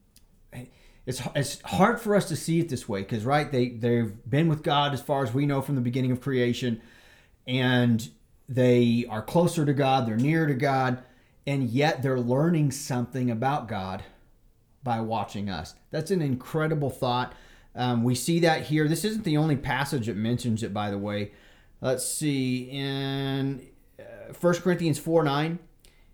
it's 1.06 1.20
it's 1.34 1.60
hard 1.62 2.00
for 2.00 2.14
us 2.14 2.28
to 2.28 2.36
see 2.36 2.60
it 2.60 2.68
this 2.68 2.88
way 2.88 3.00
because 3.00 3.24
right 3.24 3.50
they 3.50 3.70
they've 3.70 4.12
been 4.28 4.48
with 4.48 4.62
God 4.62 4.92
as 4.92 5.02
far 5.02 5.24
as 5.24 5.34
we 5.34 5.46
know 5.46 5.60
from 5.60 5.74
the 5.74 5.80
beginning 5.80 6.12
of 6.12 6.20
creation, 6.20 6.80
and 7.46 8.08
they 8.48 9.06
are 9.08 9.22
closer 9.22 9.66
to 9.66 9.72
God, 9.72 10.06
they're 10.06 10.16
near 10.16 10.46
to 10.46 10.54
God, 10.54 11.02
and 11.46 11.64
yet 11.64 12.02
they're 12.02 12.20
learning 12.20 12.70
something 12.70 13.30
about 13.30 13.68
God 13.68 14.04
by 14.84 15.00
watching 15.00 15.48
us. 15.48 15.74
That's 15.90 16.10
an 16.10 16.22
incredible 16.22 16.90
thought. 16.90 17.34
Um, 17.74 18.04
we 18.04 18.14
see 18.14 18.40
that 18.40 18.64
here. 18.64 18.86
This 18.86 19.04
isn't 19.04 19.24
the 19.24 19.36
only 19.36 19.56
passage 19.56 20.06
that 20.06 20.16
mentions 20.16 20.62
it, 20.62 20.74
by 20.74 20.90
the 20.90 20.98
way. 20.98 21.32
Let's 21.80 22.06
see 22.06 22.70
in 22.70 23.66
uh, 23.98 24.34
1 24.38 24.54
Corinthians 24.56 24.98
4 24.98 25.24
9 25.24 25.58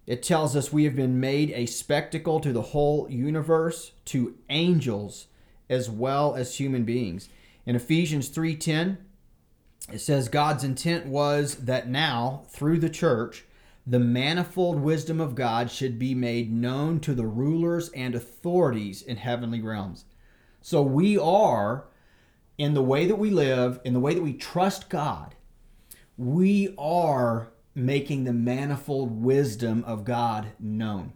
it 0.09 0.23
tells 0.23 0.57
us 0.57 0.73
we 0.73 0.85
have 0.85 0.97
been 0.97 1.21
made 1.21 1.51
a 1.51 1.67
spectacle 1.67 2.41
to 2.41 2.51
the 2.51 2.63
whole 2.63 3.11
universe, 3.11 3.93
to 4.07 4.37
angels 4.49 5.27
as 5.69 5.91
well 5.91 6.35
as 6.35 6.57
human 6.57 6.85
beings. 6.85 7.29
In 7.67 7.77
Ephesians 7.77 8.31
3:10, 8.31 8.97
it 9.93 9.99
says 9.99 10.31
God's 10.31 10.65
intent 10.65 11.05
was 11.05 11.57
that 11.57 11.91
now, 11.91 12.45
through 12.49 12.79
the 12.79 12.89
church, 12.89 13.45
the 13.87 14.01
manifold 14.01 14.81
wisdom 14.81 15.21
of 15.21 15.35
God 15.35 15.71
should 15.71 15.99
be 15.99 16.15
made 16.15 16.51
known 16.51 17.01
to 17.01 17.13
the 17.13 17.27
rulers 17.27 17.91
and 17.91 18.15
authorities 18.15 19.03
in 19.03 19.19
heavenly 19.19 19.61
realms. 19.61 20.07
So 20.63 20.83
we 20.83 21.19
are 21.19 21.85
in 22.57 22.73
the 22.73 22.83
way 22.83 23.07
that 23.07 23.17
we 23.17 23.29
live, 23.29 23.79
in 23.85 23.93
the 23.93 24.01
way 24.01 24.15
that 24.15 24.23
we 24.23 24.33
trust 24.33 24.89
God, 24.89 25.35
we 26.17 26.75
are 26.79 27.49
making 27.79 28.25
the 28.25 28.33
manifold 28.33 29.23
wisdom 29.23 29.85
of 29.85 30.05
God 30.05 30.49
known. 30.59 31.13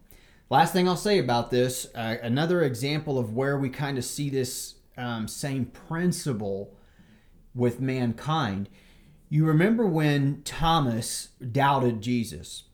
Last 0.49 0.73
thing 0.73 0.89
I'll 0.89 0.97
say 0.97 1.19
about 1.19 1.51
this, 1.51 1.87
uh, 1.95 2.17
another 2.23 2.63
example 2.63 3.19
of 3.19 3.33
where 3.33 3.59
we 3.59 3.71
kind 3.71 3.99
of 3.99 4.05
see 4.05 4.31
this 4.31 4.75
um, 4.97 5.27
same 5.27 5.67
principle 5.67 6.77
with 7.55 7.81
mankind. 7.81 8.69
You 9.29 9.47
remember 9.47 9.87
when 9.87 10.43
Thomas 10.45 11.29
doubted 11.51 12.03
Jesus, 12.03 12.65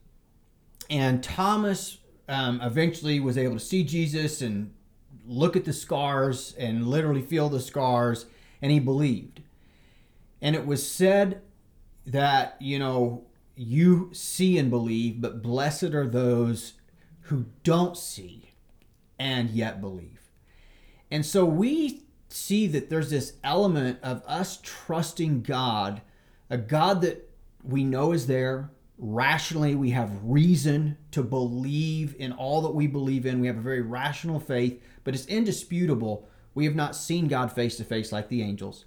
and 0.91 1.23
Thomas 1.23 1.99
um, 2.29 2.61
eventually 2.61 3.21
was 3.21 3.39
able 3.39 3.55
to 3.55 3.61
see 3.61 3.85
Jesus 3.85 4.43
and 4.43 4.75
look 5.25 5.57
at 5.57 5.65
the 5.65 5.73
scars 5.73 6.55
and 6.59 6.89
literally 6.89 7.23
feel 7.23 7.49
the 7.49 7.61
scars, 7.61 8.27
and 8.61 8.73
he 8.73 8.81
believed. 8.81 9.43
And 10.43 10.57
it 10.57 10.67
was 10.67 10.89
said 10.89 11.43
that, 12.07 12.57
you 12.61 12.79
know, 12.79 13.25
you 13.59 14.11
see 14.13 14.57
and 14.59 14.71
believe, 14.71 15.21
but 15.21 15.43
blessed 15.43 15.95
are 15.95 16.07
those 16.07 16.75
who 17.23 17.47
don't 17.65 17.97
see 17.97 18.53
and 19.19 19.51
yet 19.51 19.81
believe. 19.81 20.31
And 21.11 21.25
so 21.25 21.45
we 21.45 22.05
see 22.29 22.67
that 22.69 22.91
there's 22.91 23.11
this 23.11 23.35
element 23.43 23.99
of 24.03 24.23
us 24.27 24.61
trusting 24.63 25.43
God, 25.43 26.03
a 26.51 26.59
God 26.59 27.01
that 27.03 27.29
we 27.63 27.85
know 27.85 28.13
is 28.13 28.27
there. 28.27 28.71
Rationally, 28.99 29.75
we 29.75 29.91
have 29.91 30.11
reason 30.23 30.97
to 31.13 31.23
believe 31.23 32.15
in 32.19 32.33
all 32.33 32.63
that 32.63 32.75
we 32.75 32.87
believe 32.87 33.27
in. 33.27 33.41
We 33.41 33.47
have 33.47 33.59
a 33.59 33.63
very 33.63 33.81
rational 33.81 34.41
faith, 34.41 34.83
but 35.05 35.15
it's 35.15 35.27
indisputable. 35.27 36.29
We 36.55 36.65
have 36.65 36.75
not 36.75 36.97
seen 36.97 37.29
God 37.29 37.53
face 37.53 37.77
to 37.77 37.85
face 37.85 38.13
like 38.13 38.29
the 38.29 38.43
angels. 38.43 38.85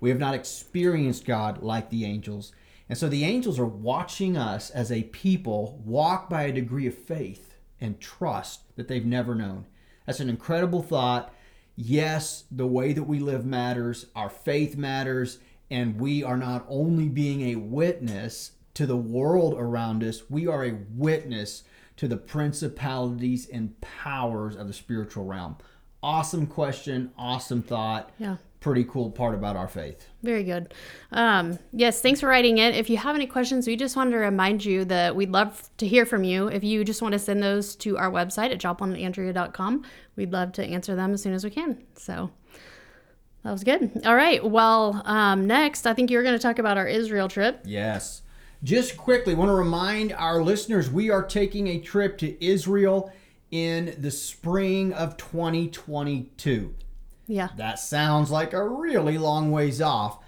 We 0.00 0.10
have 0.10 0.18
not 0.18 0.34
experienced 0.34 1.24
God 1.24 1.62
like 1.62 1.88
the 1.90 2.04
angels. 2.04 2.52
And 2.88 2.98
so 2.98 3.08
the 3.08 3.24
angels 3.24 3.58
are 3.58 3.66
watching 3.66 4.36
us 4.36 4.70
as 4.70 4.92
a 4.92 5.04
people 5.04 5.80
walk 5.84 6.28
by 6.28 6.42
a 6.42 6.52
degree 6.52 6.86
of 6.86 6.94
faith 6.94 7.54
and 7.80 8.00
trust 8.00 8.76
that 8.76 8.88
they've 8.88 9.04
never 9.04 9.34
known. 9.34 9.66
That's 10.06 10.20
an 10.20 10.28
incredible 10.28 10.82
thought. 10.82 11.32
Yes, 11.76 12.44
the 12.50 12.66
way 12.66 12.92
that 12.92 13.04
we 13.04 13.18
live 13.18 13.46
matters, 13.46 14.06
our 14.14 14.28
faith 14.28 14.76
matters, 14.76 15.38
and 15.70 15.98
we 15.98 16.22
are 16.22 16.36
not 16.36 16.66
only 16.68 17.08
being 17.08 17.42
a 17.42 17.56
witness 17.56 18.52
to 18.74 18.86
the 18.86 18.96
world 18.96 19.54
around 19.54 20.04
us, 20.04 20.28
we 20.28 20.46
are 20.46 20.64
a 20.64 20.78
witness 20.94 21.64
to 21.96 22.06
the 22.06 22.16
principalities 22.16 23.48
and 23.48 23.80
powers 23.80 24.56
of 24.56 24.66
the 24.66 24.72
spiritual 24.74 25.24
realm. 25.24 25.56
Awesome 26.02 26.46
question, 26.46 27.12
awesome 27.16 27.62
thought. 27.62 28.10
Yeah 28.18 28.36
pretty 28.64 28.84
cool 28.84 29.10
part 29.10 29.34
about 29.34 29.56
our 29.56 29.68
faith. 29.68 30.08
Very 30.22 30.42
good. 30.42 30.72
Um, 31.12 31.58
yes, 31.70 32.00
thanks 32.00 32.18
for 32.18 32.28
writing 32.28 32.56
it. 32.56 32.74
If 32.74 32.88
you 32.88 32.96
have 32.96 33.14
any 33.14 33.26
questions, 33.26 33.66
we 33.66 33.76
just 33.76 33.94
wanted 33.94 34.12
to 34.12 34.16
remind 34.16 34.64
you 34.64 34.86
that 34.86 35.14
we'd 35.14 35.30
love 35.30 35.68
to 35.76 35.86
hear 35.86 36.06
from 36.06 36.24
you. 36.24 36.48
If 36.48 36.64
you 36.64 36.82
just 36.82 37.02
want 37.02 37.12
to 37.12 37.18
send 37.18 37.42
those 37.42 37.76
to 37.76 37.98
our 37.98 38.10
website 38.10 38.52
at 38.52 38.58
joplinandandrea.com, 38.58 39.84
we'd 40.16 40.32
love 40.32 40.52
to 40.52 40.64
answer 40.64 40.96
them 40.96 41.12
as 41.12 41.20
soon 41.20 41.34
as 41.34 41.44
we 41.44 41.50
can. 41.50 41.84
So 41.96 42.30
that 43.42 43.52
was 43.52 43.64
good. 43.64 44.00
All 44.06 44.16
right. 44.16 44.42
Well, 44.42 45.02
um, 45.04 45.46
next, 45.46 45.86
I 45.86 45.92
think 45.92 46.10
you're 46.10 46.22
going 46.22 46.36
to 46.36 46.42
talk 46.42 46.58
about 46.58 46.78
our 46.78 46.88
Israel 46.88 47.28
trip. 47.28 47.60
Yes. 47.66 48.22
Just 48.62 48.96
quickly, 48.96 49.34
want 49.34 49.50
to 49.50 49.54
remind 49.54 50.14
our 50.14 50.42
listeners 50.42 50.90
we 50.90 51.10
are 51.10 51.22
taking 51.22 51.66
a 51.66 51.80
trip 51.80 52.16
to 52.16 52.42
Israel 52.42 53.12
in 53.50 53.94
the 53.98 54.10
spring 54.10 54.94
of 54.94 55.18
2022. 55.18 56.74
Yeah. 57.26 57.48
That 57.56 57.78
sounds 57.78 58.30
like 58.30 58.52
a 58.52 58.66
really 58.66 59.18
long 59.18 59.50
ways 59.50 59.80
off. 59.80 60.18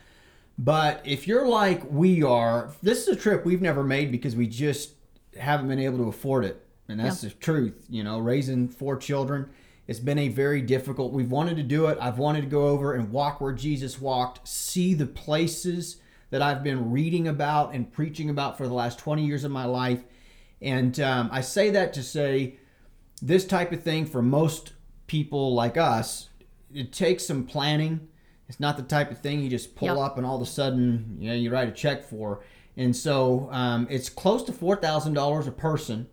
But 0.59 1.03
if 1.05 1.29
you're 1.29 1.47
like 1.47 1.83
we 1.91 2.23
are, 2.23 2.73
this 2.83 3.03
is 3.03 3.09
a 3.09 3.17
trip 3.17 3.45
we've 3.45 3.61
never 3.61 3.85
made 3.85 4.11
because 4.11 4.35
we 4.35 4.47
just 4.47 4.93
haven't 5.39 5.69
been 5.69 5.79
able 5.79 5.99
to 5.99 6.09
afford 6.09 6.45
it. 6.45 6.67
And 6.89 6.99
that's 7.01 7.23
yeah. 7.23 7.31
the 7.31 7.35
truth. 7.37 7.85
You 7.89 8.05
know, 8.05 8.19
raising 8.19 8.69
four 8.69 8.97
children, 8.97 9.51
it's 9.87 10.01
been 10.01 10.19
a 10.19 10.29
very 10.29 10.63
difficult. 10.63 11.13
We've 11.13 11.31
wanted 11.31 11.57
to 11.59 11.63
do 11.63 11.87
it. 11.87 11.99
I've 12.01 12.19
wanted 12.19 12.43
to 12.43 12.47
go 12.47 12.69
over 12.69 12.95
and 12.95 13.11
walk 13.11 13.41
where 13.41 13.53
Jesus 13.53 14.01
walked, 14.01 14.47
see 14.49 14.95
the 14.95 15.07
places 15.07 15.97
that 16.31 16.43
I've 16.43 16.63
been 16.63 16.91
reading 16.91 17.29
about 17.29 17.75
and 17.75 17.93
preaching 17.93 18.31
about 18.31 18.57
for 18.57 18.67
the 18.67 18.75
last 18.75 18.99
20 18.99 19.25
years 19.25 19.45
of 19.45 19.51
my 19.51 19.65
life. 19.65 20.03
And 20.61 20.99
um, 21.01 21.29
I 21.31 21.41
say 21.41 21.71
that 21.71 21.93
to 21.95 22.03
say 22.03 22.59
this 23.23 23.45
type 23.45 23.73
of 23.73 23.83
thing 23.83 24.07
for 24.07 24.23
most 24.23 24.73
people 25.07 25.55
like 25.55 25.77
us 25.77 26.31
it 26.73 26.93
takes 26.93 27.27
some 27.27 27.45
planning. 27.45 28.09
It's 28.49 28.61
not 28.61 28.77
the 28.77 28.83
type 28.83 29.11
of 29.11 29.19
thing 29.19 29.41
you 29.41 29.51
just 29.51 29.75
pull 29.75 29.89
yep. 29.89 29.99
up 29.99 30.17
and 30.17 30.27
all 30.27 30.37
of 30.37 30.43
a 30.43 30.47
sudden 30.47 31.17
you 31.19 31.29
know 31.29 31.35
you 31.35 31.51
write 31.51 31.69
a 31.69 31.73
check 31.73 32.05
for. 32.05 32.43
And 32.77 32.95
so 32.95 33.49
um, 33.51 33.87
it's 33.91 34.09
close 34.09 34.43
to 34.45 34.53
four 34.53 34.77
thousand 34.77 35.15
dollars 35.15 35.47
a 35.47 35.53
person. 35.53 36.09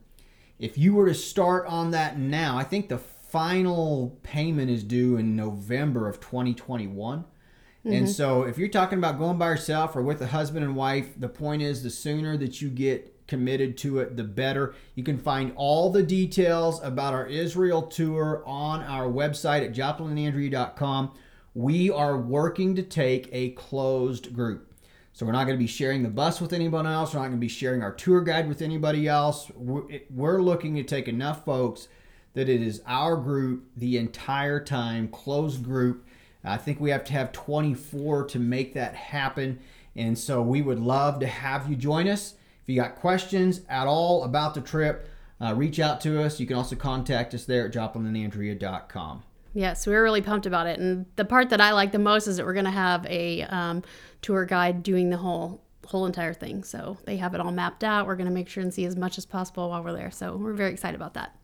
If 0.59 0.77
you 0.77 0.93
were 0.93 1.07
to 1.07 1.15
start 1.15 1.65
on 1.67 1.91
that 1.91 2.17
now, 2.17 2.57
I 2.57 2.63
think 2.63 2.87
the 2.87 2.97
final 2.97 4.19
payment 4.21 4.69
is 4.69 4.83
due 4.83 5.17
in 5.17 5.35
November 5.35 6.07
of 6.07 6.19
2021. 6.19 7.19
Mm-hmm. 7.19 7.91
And 7.91 8.09
so 8.09 8.43
if 8.43 8.57
you're 8.57 8.69
talking 8.69 8.97
about 8.97 9.17
going 9.17 9.37
by 9.37 9.49
yourself 9.49 9.95
or 9.95 10.03
with 10.03 10.21
a 10.21 10.27
husband 10.27 10.63
and 10.63 10.75
wife, 10.75 11.19
the 11.19 11.27
point 11.27 11.61
is 11.61 11.83
the 11.83 11.89
sooner 11.89 12.37
that 12.37 12.61
you 12.61 12.69
get 12.69 13.12
committed 13.27 13.77
to 13.79 13.99
it, 13.99 14.17
the 14.17 14.23
better. 14.23 14.75
You 14.95 15.03
can 15.03 15.17
find 15.17 15.53
all 15.55 15.91
the 15.91 16.03
details 16.03 16.81
about 16.83 17.13
our 17.13 17.25
Israel 17.25 17.83
tour 17.83 18.43
on 18.45 18.81
our 18.81 19.05
website 19.05 19.65
at 19.65 19.73
joplinandandrea.com. 19.73 21.11
We 21.53 21.89
are 21.91 22.17
working 22.17 22.75
to 22.75 22.83
take 22.83 23.29
a 23.31 23.51
closed 23.51 24.33
group. 24.33 24.73
So 25.13 25.27
we're 25.27 25.33
not 25.33 25.45
going 25.45 25.57
to 25.57 25.63
be 25.63 25.67
sharing 25.67 26.01
the 26.01 26.09
bus 26.09 26.41
with 26.41 26.53
anyone 26.53 26.87
else. 26.87 27.13
We're 27.13 27.19
not 27.19 27.27
going 27.27 27.37
to 27.37 27.45
be 27.45 27.47
sharing 27.47 27.83
our 27.83 27.93
tour 27.93 28.21
guide 28.21 28.47
with 28.47 28.63
anybody 28.63 29.07
else. 29.07 29.51
We're 29.55 30.41
looking 30.41 30.75
to 30.75 30.83
take 30.83 31.07
enough 31.07 31.45
folks 31.45 31.87
that 32.33 32.49
it 32.49 32.61
is 32.61 32.81
our 32.87 33.15
group 33.15 33.69
the 33.77 33.97
entire 33.97 34.59
time, 34.59 35.07
closed 35.07 35.63
group. 35.63 36.07
I 36.43 36.57
think 36.57 36.79
we 36.79 36.89
have 36.89 37.03
to 37.05 37.13
have 37.13 37.31
24 37.31 38.25
to 38.25 38.39
make 38.39 38.73
that 38.73 38.95
happen. 38.95 39.59
And 39.95 40.17
so 40.17 40.41
we 40.41 40.63
would 40.63 40.79
love 40.79 41.19
to 41.19 41.27
have 41.27 41.69
you 41.69 41.75
join 41.75 42.07
us. 42.07 42.33
If 42.63 42.69
you 42.69 42.81
got 42.81 42.95
questions 42.95 43.61
at 43.69 43.87
all 43.87 44.23
about 44.23 44.53
the 44.53 44.61
trip, 44.61 45.09
uh, 45.41 45.53
reach 45.53 45.79
out 45.79 45.99
to 46.01 46.23
us. 46.23 46.39
You 46.39 46.47
can 46.47 46.55
also 46.55 46.75
contact 46.75 47.33
us 47.33 47.45
there 47.45 47.65
at 47.67 47.73
joplinandandrea.com. 47.73 49.23
Yes, 49.53 49.85
we 49.85 49.93
were 49.93 50.01
really 50.01 50.21
pumped 50.21 50.45
about 50.45 50.67
it. 50.67 50.79
And 50.79 51.05
the 51.15 51.25
part 51.25 51.49
that 51.49 51.61
I 51.61 51.73
like 51.73 51.91
the 51.91 51.99
most 51.99 52.27
is 52.27 52.37
that 52.37 52.45
we're 52.45 52.53
going 52.53 52.65
to 52.65 52.71
have 52.71 53.05
a 53.05 53.43
um, 53.43 53.83
tour 54.21 54.45
guide 54.45 54.81
doing 54.81 55.09
the 55.09 55.17
whole 55.17 55.61
whole 55.85 56.05
entire 56.05 56.33
thing. 56.33 56.63
So 56.63 56.97
they 57.03 57.17
have 57.17 57.33
it 57.33 57.41
all 57.41 57.51
mapped 57.51 57.83
out. 57.83 58.07
We're 58.07 58.15
going 58.15 58.29
to 58.29 58.33
make 58.33 58.47
sure 58.47 58.63
and 58.63 58.73
see 58.73 58.85
as 58.85 58.95
much 58.95 59.17
as 59.17 59.25
possible 59.25 59.69
while 59.69 59.83
we're 59.83 59.93
there. 59.93 60.11
So 60.11 60.37
we're 60.37 60.53
very 60.53 60.71
excited 60.71 60.95
about 60.95 61.13
that. 61.15 61.35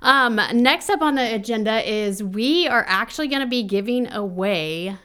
Um, 0.00 0.40
next 0.54 0.88
up 0.88 1.02
on 1.02 1.14
the 1.14 1.34
agenda 1.34 1.86
is 1.88 2.22
we 2.22 2.66
are 2.66 2.84
actually 2.88 3.28
going 3.28 3.42
to 3.42 3.46
be 3.46 3.62
giving 3.62 4.10
away 4.10 4.96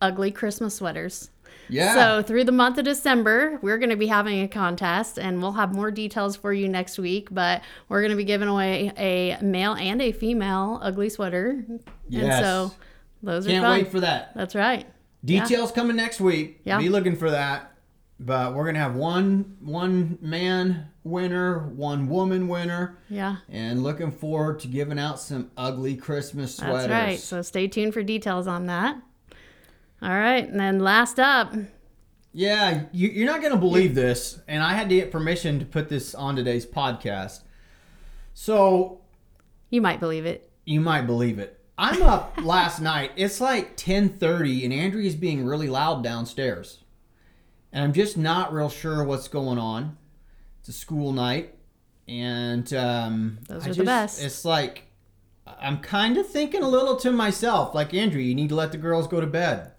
ugly 0.00 0.30
Christmas 0.30 0.74
sweaters. 0.74 1.30
Yeah. 1.68 1.94
So 1.94 2.22
through 2.22 2.44
the 2.44 2.52
month 2.52 2.78
of 2.78 2.84
December, 2.84 3.58
we're 3.62 3.78
going 3.78 3.90
to 3.90 3.96
be 3.96 4.06
having 4.06 4.42
a 4.42 4.48
contest, 4.48 5.18
and 5.18 5.40
we'll 5.42 5.52
have 5.52 5.74
more 5.74 5.90
details 5.90 6.36
for 6.36 6.52
you 6.52 6.68
next 6.68 6.98
week. 6.98 7.28
But 7.30 7.62
we're 7.88 8.00
going 8.00 8.10
to 8.10 8.16
be 8.16 8.24
giving 8.24 8.48
away 8.48 8.92
a 8.96 9.38
male 9.42 9.74
and 9.74 10.00
a 10.00 10.12
female 10.12 10.78
ugly 10.82 11.08
sweater. 11.08 11.64
Yes. 12.08 12.24
And 12.24 12.44
so 12.44 12.74
those 13.22 13.46
Can't 13.46 13.64
are 13.64 13.68
Can't 13.68 13.82
wait 13.84 13.90
for 13.92 14.00
that. 14.00 14.32
That's 14.34 14.54
right. 14.54 14.86
Details 15.24 15.70
yeah. 15.70 15.74
coming 15.74 15.96
next 15.96 16.20
week. 16.20 16.60
Yeah. 16.64 16.78
Be 16.78 16.88
looking 16.88 17.16
for 17.16 17.30
that. 17.30 17.72
but 18.20 18.52
we're 18.54 18.64
gonna 18.66 18.78
have 18.80 18.96
one 18.96 19.56
one 19.60 20.18
man 20.20 20.88
winner, 21.04 21.68
one 21.68 22.08
woman 22.08 22.48
winner, 22.48 22.98
Yeah. 23.08 23.36
and 23.48 23.82
looking 23.84 24.10
forward 24.10 24.58
to 24.60 24.68
giving 24.68 24.98
out 24.98 25.20
some 25.20 25.50
ugly 25.56 25.94
Christmas 25.96 26.56
sweaters. 26.56 26.88
That's 26.88 26.90
right. 26.90 27.18
So 27.20 27.42
stay 27.42 27.68
tuned 27.68 27.94
for 27.94 28.02
details 28.02 28.46
on 28.48 28.66
that. 28.66 28.96
All 30.02 30.10
right. 30.10 30.48
And 30.48 30.58
then 30.60 30.78
last 30.80 31.18
up, 31.18 31.52
Yeah, 32.32 32.84
you, 32.92 33.08
you're 33.08 33.26
not 33.26 33.40
going 33.40 33.52
to 33.52 33.58
believe 33.58 33.94
this, 33.94 34.40
and 34.46 34.62
I 34.62 34.74
had 34.74 34.88
to 34.90 34.94
get 34.94 35.10
permission 35.10 35.58
to 35.58 35.64
put 35.64 35.88
this 35.88 36.14
on 36.14 36.36
today's 36.36 36.66
podcast. 36.66 37.40
So 38.34 39.00
you 39.70 39.80
might 39.80 40.00
believe 40.00 40.24
it. 40.26 40.50
you 40.64 40.80
might 40.80 41.02
believe 41.02 41.38
it. 41.38 41.54
I'm 41.76 42.02
up 42.02 42.38
last 42.42 42.80
night. 42.80 43.12
It's 43.16 43.40
like 43.40 43.76
10:30, 43.76 44.64
and 44.64 44.72
Andrea's 44.72 45.14
being 45.16 45.44
really 45.44 45.68
loud 45.68 46.02
downstairs, 46.04 46.78
and 47.72 47.84
I'm 47.84 47.92
just 47.92 48.16
not 48.16 48.52
real 48.52 48.68
sure 48.68 49.02
what's 49.04 49.28
going 49.28 49.58
on. 49.58 49.96
It's 50.60 50.68
a 50.68 50.72
school 50.72 51.12
night, 51.12 51.54
and 52.06 52.72
um, 52.74 53.38
Those 53.48 53.66
I 53.66 53.70
are 53.70 53.74
the 53.74 53.84
best. 53.84 54.22
It's 54.22 54.44
like 54.44 54.84
I'm 55.46 55.78
kind 55.78 56.16
of 56.18 56.28
thinking 56.28 56.62
a 56.62 56.68
little 56.68 56.96
to 56.96 57.10
myself, 57.10 57.74
like 57.74 57.94
Andrea, 57.94 58.24
you 58.24 58.34
need 58.34 58.48
to 58.50 58.54
let 58.54 58.70
the 58.72 58.78
girls 58.78 59.06
go 59.08 59.20
to 59.20 59.26
bed. 59.26 59.72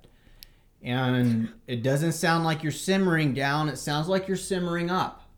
And 0.82 1.50
it 1.68 1.84
doesn't 1.84 2.14
sound 2.14 2.46
like 2.46 2.64
you're 2.64 2.72
simmering 2.72 3.34
down, 3.34 3.70
it 3.70 3.78
sounds 3.78 4.08
like 4.08 4.28
you're 4.28 4.38
simmering 4.38 4.90
up. 4.90 5.30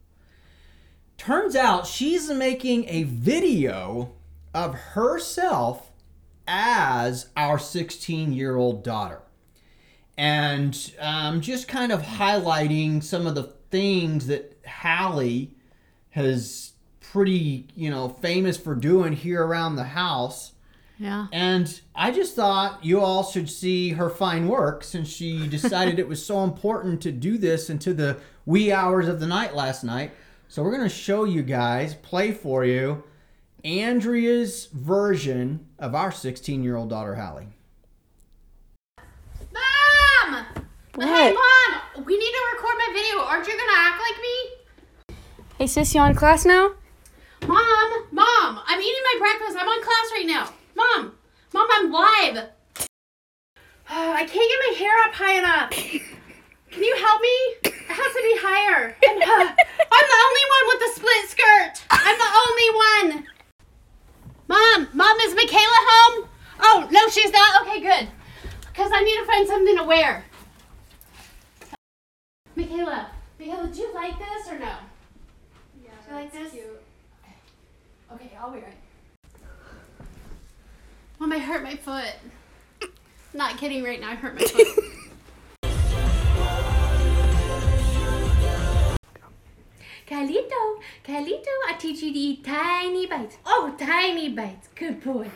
Turns 1.18 1.56
out 1.56 1.88
she's 1.88 2.30
making 2.30 2.88
a 2.88 3.04
video 3.04 4.14
of 4.54 4.74
herself 4.74 5.92
as 6.48 7.30
our 7.38 7.58
16 7.58 8.34
year 8.34 8.56
old 8.56 8.84
daughter. 8.84 9.22
And 10.18 10.78
um, 11.00 11.42
just 11.42 11.68
kind 11.68 11.92
of 11.92 12.02
highlighting 12.02 13.04
some 13.04 13.26
of 13.26 13.36
the 13.36 13.54
things 13.72 14.28
that 14.28 14.60
Hallie 14.68 15.56
has 16.12 16.74
pretty, 17.00 17.68
you 17.76 17.90
know, 17.90 18.10
famous 18.10 18.58
for 18.58 18.76
doing 18.76 19.14
here 19.14 19.44
around 19.46 19.76
the 19.76 19.84
house. 19.84 20.54
Yeah. 21.02 21.26
And 21.32 21.82
I 21.96 22.12
just 22.12 22.36
thought 22.36 22.86
you 22.86 23.02
all 23.02 23.24
should 23.24 23.50
see 23.50 23.90
her 23.90 24.08
fine 24.08 24.48
work 24.48 24.84
since 24.84 25.10
she 25.10 25.48
decided 25.50 25.98
it 25.98 26.08
was 26.08 26.24
so 26.24 26.44
important 26.44 27.02
to 27.02 27.12
do 27.12 27.40
this 27.40 27.72
into 27.72 27.96
the 27.96 28.20
wee 28.46 28.72
hours 28.72 29.08
of 29.08 29.20
the 29.20 29.26
night 29.26 29.56
last 29.56 29.84
night. 29.84 30.12
So 30.48 30.62
we're 30.62 30.78
going 30.78 30.88
to 30.88 30.96
show 30.96 31.24
you 31.24 31.42
guys, 31.42 31.96
play 31.96 32.32
for 32.32 32.64
you, 32.66 33.04
Andrea's 33.64 34.68
version 34.68 35.66
of 35.80 35.96
our 35.96 36.12
16 36.12 36.64
year 36.64 36.76
old 36.76 36.92
daughter, 36.92 37.16
Hallie. 37.16 37.48
Mom! 39.52 40.46
What? 40.94 41.08
Hey, 41.08 41.34
Mom! 41.34 42.06
We 42.06 42.16
need 42.16 42.32
to 42.32 42.42
record 42.54 42.76
my 42.78 42.90
video. 42.94 43.22
Aren't 43.24 43.48
you 43.48 43.58
gonna 43.58 43.72
act 43.76 44.02
like 44.08 44.22
me? 44.22 45.18
Hey 45.58 45.68
sis, 45.68 45.96
you 45.96 46.02
on 46.02 46.14
class 46.14 46.46
now? 46.46 46.74
Mom! 47.48 48.08
Mom! 48.12 48.60
I'm 48.68 48.80
eating 48.80 49.02
my 49.04 49.16
breakfast. 49.18 49.58
I'm 49.60 49.68
on 49.68 49.82
class 49.82 50.12
right 50.14 50.28
now. 50.28 50.50
Mom! 50.76 51.14
Mom, 51.54 51.68
I'm 51.72 51.92
live! 51.92 52.50
Oh, 53.90 54.14
I 54.14 54.26
can't 54.26 54.32
get 54.32 54.40
my 54.40 54.76
hair 54.78 55.04
up 55.04 55.14
high 55.14 55.38
enough. 55.38 55.72
Can 56.72 56.84
you 56.84 56.96
help 56.96 57.22
me? 57.22 57.38
It 57.64 57.96
has 57.96 58.14
to 58.14 58.22
be 58.24 58.38
higher. 58.40 58.96
I'm, 59.04 59.18
uh, 59.18 59.52
I'm 59.92 60.08
the 60.08 60.22
only 60.28 60.46
one 60.56 60.66
with 60.68 60.80
the 60.80 60.92
split 60.96 61.30
skirt. 61.30 61.74
I'm 61.92 62.18
the 62.18 62.32
only 62.48 62.70
one. 62.88 63.28
Mom! 64.48 64.88
Mom, 64.94 65.18
is 65.20 65.36
Michaela 65.36 65.62
home? 65.62 66.30
Oh, 66.62 66.88
no, 66.92 67.10
she's 67.10 67.32
not? 67.32 67.62
Okay, 67.64 67.82
good. 67.82 68.08
Because 68.68 68.92
I 68.94 69.04
need 69.04 69.18
to 69.18 69.26
find 69.26 69.48
something 69.48 69.78
to 69.78 69.84
wear. 69.84 70.24
Michaela, 72.56 73.12
Michaela, 73.40 73.68
do 73.68 73.82
you 73.82 73.94
like 73.94 74.18
this 74.18 74.48
or 74.50 74.60
no? 74.60 74.76
Yeah, 75.84 75.92
do 76.06 76.12
you 76.12 76.16
like 76.16 76.32
this? 76.32 76.52
Cute. 76.52 76.82
Okay, 78.14 78.32
I'll 78.40 78.52
be 78.52 78.60
right. 78.60 78.81
Mom, 81.22 81.32
I 81.34 81.38
hurt 81.38 81.62
my 81.62 81.76
foot. 81.76 82.16
Not 83.32 83.60
kidding 83.60 83.84
right 83.84 84.02
now, 84.02 84.10
I 84.10 84.16
hurt 84.16 84.40
my 84.40 84.44
foot. 84.44 84.68
Carlito, 90.08 90.80
Carlito, 91.06 91.54
I 91.70 91.76
teach 91.78 92.02
you 92.02 92.12
to 92.12 92.18
eat 92.18 92.44
tiny 92.44 93.06
bites. 93.06 93.38
Oh, 93.46 93.76
tiny 93.78 94.30
bites. 94.30 94.70
Good 94.74 95.04
boy. 95.04 95.30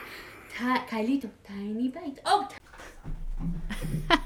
Ti- 0.57 0.87
Carlito, 0.89 1.29
tiny 1.47 1.89
bites. 1.89 2.19
Oh, 2.25 2.47
ti- 2.49 4.17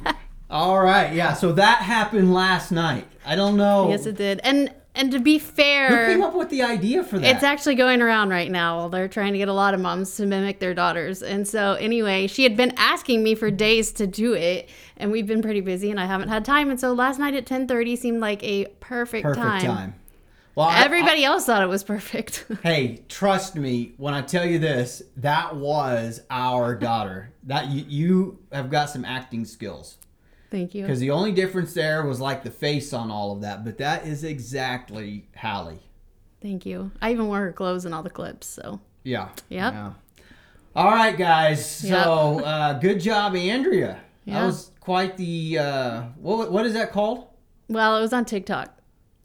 All 0.50 0.80
right, 0.82 1.14
yeah, 1.14 1.34
so 1.34 1.52
that 1.52 1.80
happened 1.82 2.34
last 2.34 2.72
night. 2.72 3.06
I 3.26 3.36
don't 3.36 3.58
know 3.58 3.90
Yes, 3.90 4.06
it 4.06 4.16
did. 4.16 4.40
And 4.46 4.74
and 5.00 5.12
to 5.12 5.20
be 5.20 5.40
fair, 5.40 5.88
who 6.08 6.14
came 6.14 6.22
up 6.24 6.36
with 6.36 6.50
the 6.50 6.62
idea 6.62 7.04
for 7.04 7.18
that. 7.20 7.36
It's 7.36 7.44
actually 7.44 7.76
going 7.76 8.02
around 8.02 8.30
right 8.30 8.52
now. 8.52 8.88
They're 8.90 9.08
trying 9.08 9.32
to 9.34 9.38
get 9.40 9.48
a 9.48 9.54
lot 9.54 9.74
of 9.74 9.80
moms 9.80 10.16
to 10.18 10.26
mimic 10.26 10.60
their 10.60 10.74
daughters. 10.74 11.24
And 11.24 11.48
so, 11.48 11.74
anyway, 11.74 12.28
she 12.28 12.44
had 12.44 12.56
been 12.58 12.74
asking 12.78 13.24
me 13.24 13.34
for 13.36 13.50
days 13.50 13.92
to 13.94 14.06
do 14.08 14.34
it, 14.34 14.70
and 14.98 15.12
we've 15.12 15.28
been 15.28 15.42
pretty 15.42 15.62
busy, 15.62 15.90
and 15.92 16.00
I 16.00 16.06
haven't 16.06 16.30
had 16.30 16.46
time. 16.46 16.70
And 16.70 16.80
so, 16.80 16.94
last 16.94 17.18
night 17.20 17.34
at 17.34 17.46
10:30 17.46 17.98
seemed 17.98 18.20
like 18.22 18.44
a 18.44 18.66
perfect, 18.80 19.24
Perfect 19.24 19.42
time. 19.46 19.62
time. 19.62 19.94
Well, 20.56 20.68
I- 20.68 20.84
Everybody 20.84 21.24
else 21.24 21.46
thought 21.46 21.62
it 21.62 21.70
was 21.70 21.84
perfect. 21.84 22.46
Hey, 22.64 23.04
trust 23.08 23.56
me 23.56 23.94
when 23.98 24.14
I 24.14 24.22
tell 24.22 24.46
you 24.46 24.60
this, 24.60 25.02
that 25.18 25.56
was 25.56 26.22
our 26.30 26.76
daughter. 26.76 27.32
That 27.44 27.68
you, 27.70 27.86
you 27.88 28.40
have 28.52 28.70
got 28.70 28.90
some 28.90 29.06
acting 29.06 29.46
skills. 29.46 29.98
Thank 30.52 30.74
you. 30.74 30.84
Because 30.84 31.00
the 31.00 31.12
only 31.12 31.32
difference 31.32 31.74
there 31.74 32.06
was 32.06 32.20
like 32.20 32.44
the 32.44 32.52
face 32.52 32.94
on 32.94 33.12
all 33.12 33.32
of 33.34 33.42
that, 33.42 33.64
but 33.64 33.78
that 33.78 34.06
is 34.08 34.24
exactly 34.24 35.28
Hallie. 35.36 35.80
Thank 36.42 36.66
you. 36.66 36.92
I 37.02 37.12
even 37.12 37.28
wore 37.28 37.40
her 37.42 37.52
clothes 37.52 37.86
in 37.86 37.94
all 37.94 38.04
the 38.04 38.10
clips. 38.10 38.48
So, 38.48 38.80
Yeah. 39.04 39.30
Yep. 39.50 39.74
Yeah. 39.74 39.92
All 40.76 40.92
right, 40.92 41.18
guys. 41.18 41.84
Yep. 41.84 42.04
So 42.04 42.40
uh, 42.44 42.80
good 42.80 43.00
job, 43.00 43.36
Andrea. 43.36 44.00
Yeah. 44.26 44.40
That 44.42 44.46
was 44.46 44.72
quite 44.80 45.18
the 45.18 45.60
uh, 45.60 46.02
what? 46.18 46.52
What 46.52 46.66
is 46.66 46.74
that 46.74 46.92
called? 46.92 47.28
well, 47.68 47.98
it 47.98 48.02
was 48.02 48.14
on 48.14 48.26
TikTok. 48.26 48.76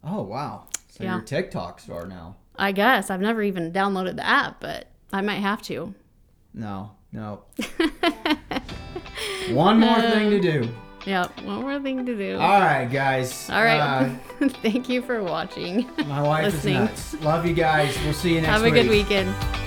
Oh 0.03 0.21
wow! 0.23 0.67
So 0.89 1.03
Yeah. 1.03 1.15
you're 1.15 1.23
TikTok 1.23 1.79
star 1.79 2.05
now. 2.05 2.35
I 2.55 2.71
guess 2.71 3.09
I've 3.09 3.21
never 3.21 3.41
even 3.41 3.71
downloaded 3.71 4.15
the 4.17 4.25
app, 4.25 4.59
but 4.59 4.87
I 5.13 5.21
might 5.21 5.35
have 5.39 5.61
to. 5.63 5.93
No, 6.53 6.91
no. 7.11 7.43
One 9.51 9.79
more 9.79 10.01
thing 10.01 10.29
to 10.31 10.39
do. 10.39 10.69
Yep. 11.05 11.41
One 11.41 11.61
more 11.61 11.79
thing 11.79 12.05
to 12.05 12.15
do. 12.15 12.37
All 12.37 12.59
right, 12.59 12.85
guys. 12.91 13.49
All 13.49 13.63
right. 13.63 13.79
Uh, 13.79 14.09
Thank 14.61 14.89
you 14.89 15.01
for 15.01 15.23
watching. 15.23 15.89
my 16.07 16.21
wife 16.21 16.53
is 16.53 16.65
nuts. 16.65 17.13
Love 17.21 17.45
you 17.45 17.53
guys. 17.53 17.95
We'll 18.03 18.13
see 18.13 18.35
you 18.35 18.41
next 18.41 18.61
week. 18.61 18.73
Have 18.73 18.89
a 18.89 18.89
week. 18.89 19.07
good 19.07 19.23
weekend. 19.29 19.64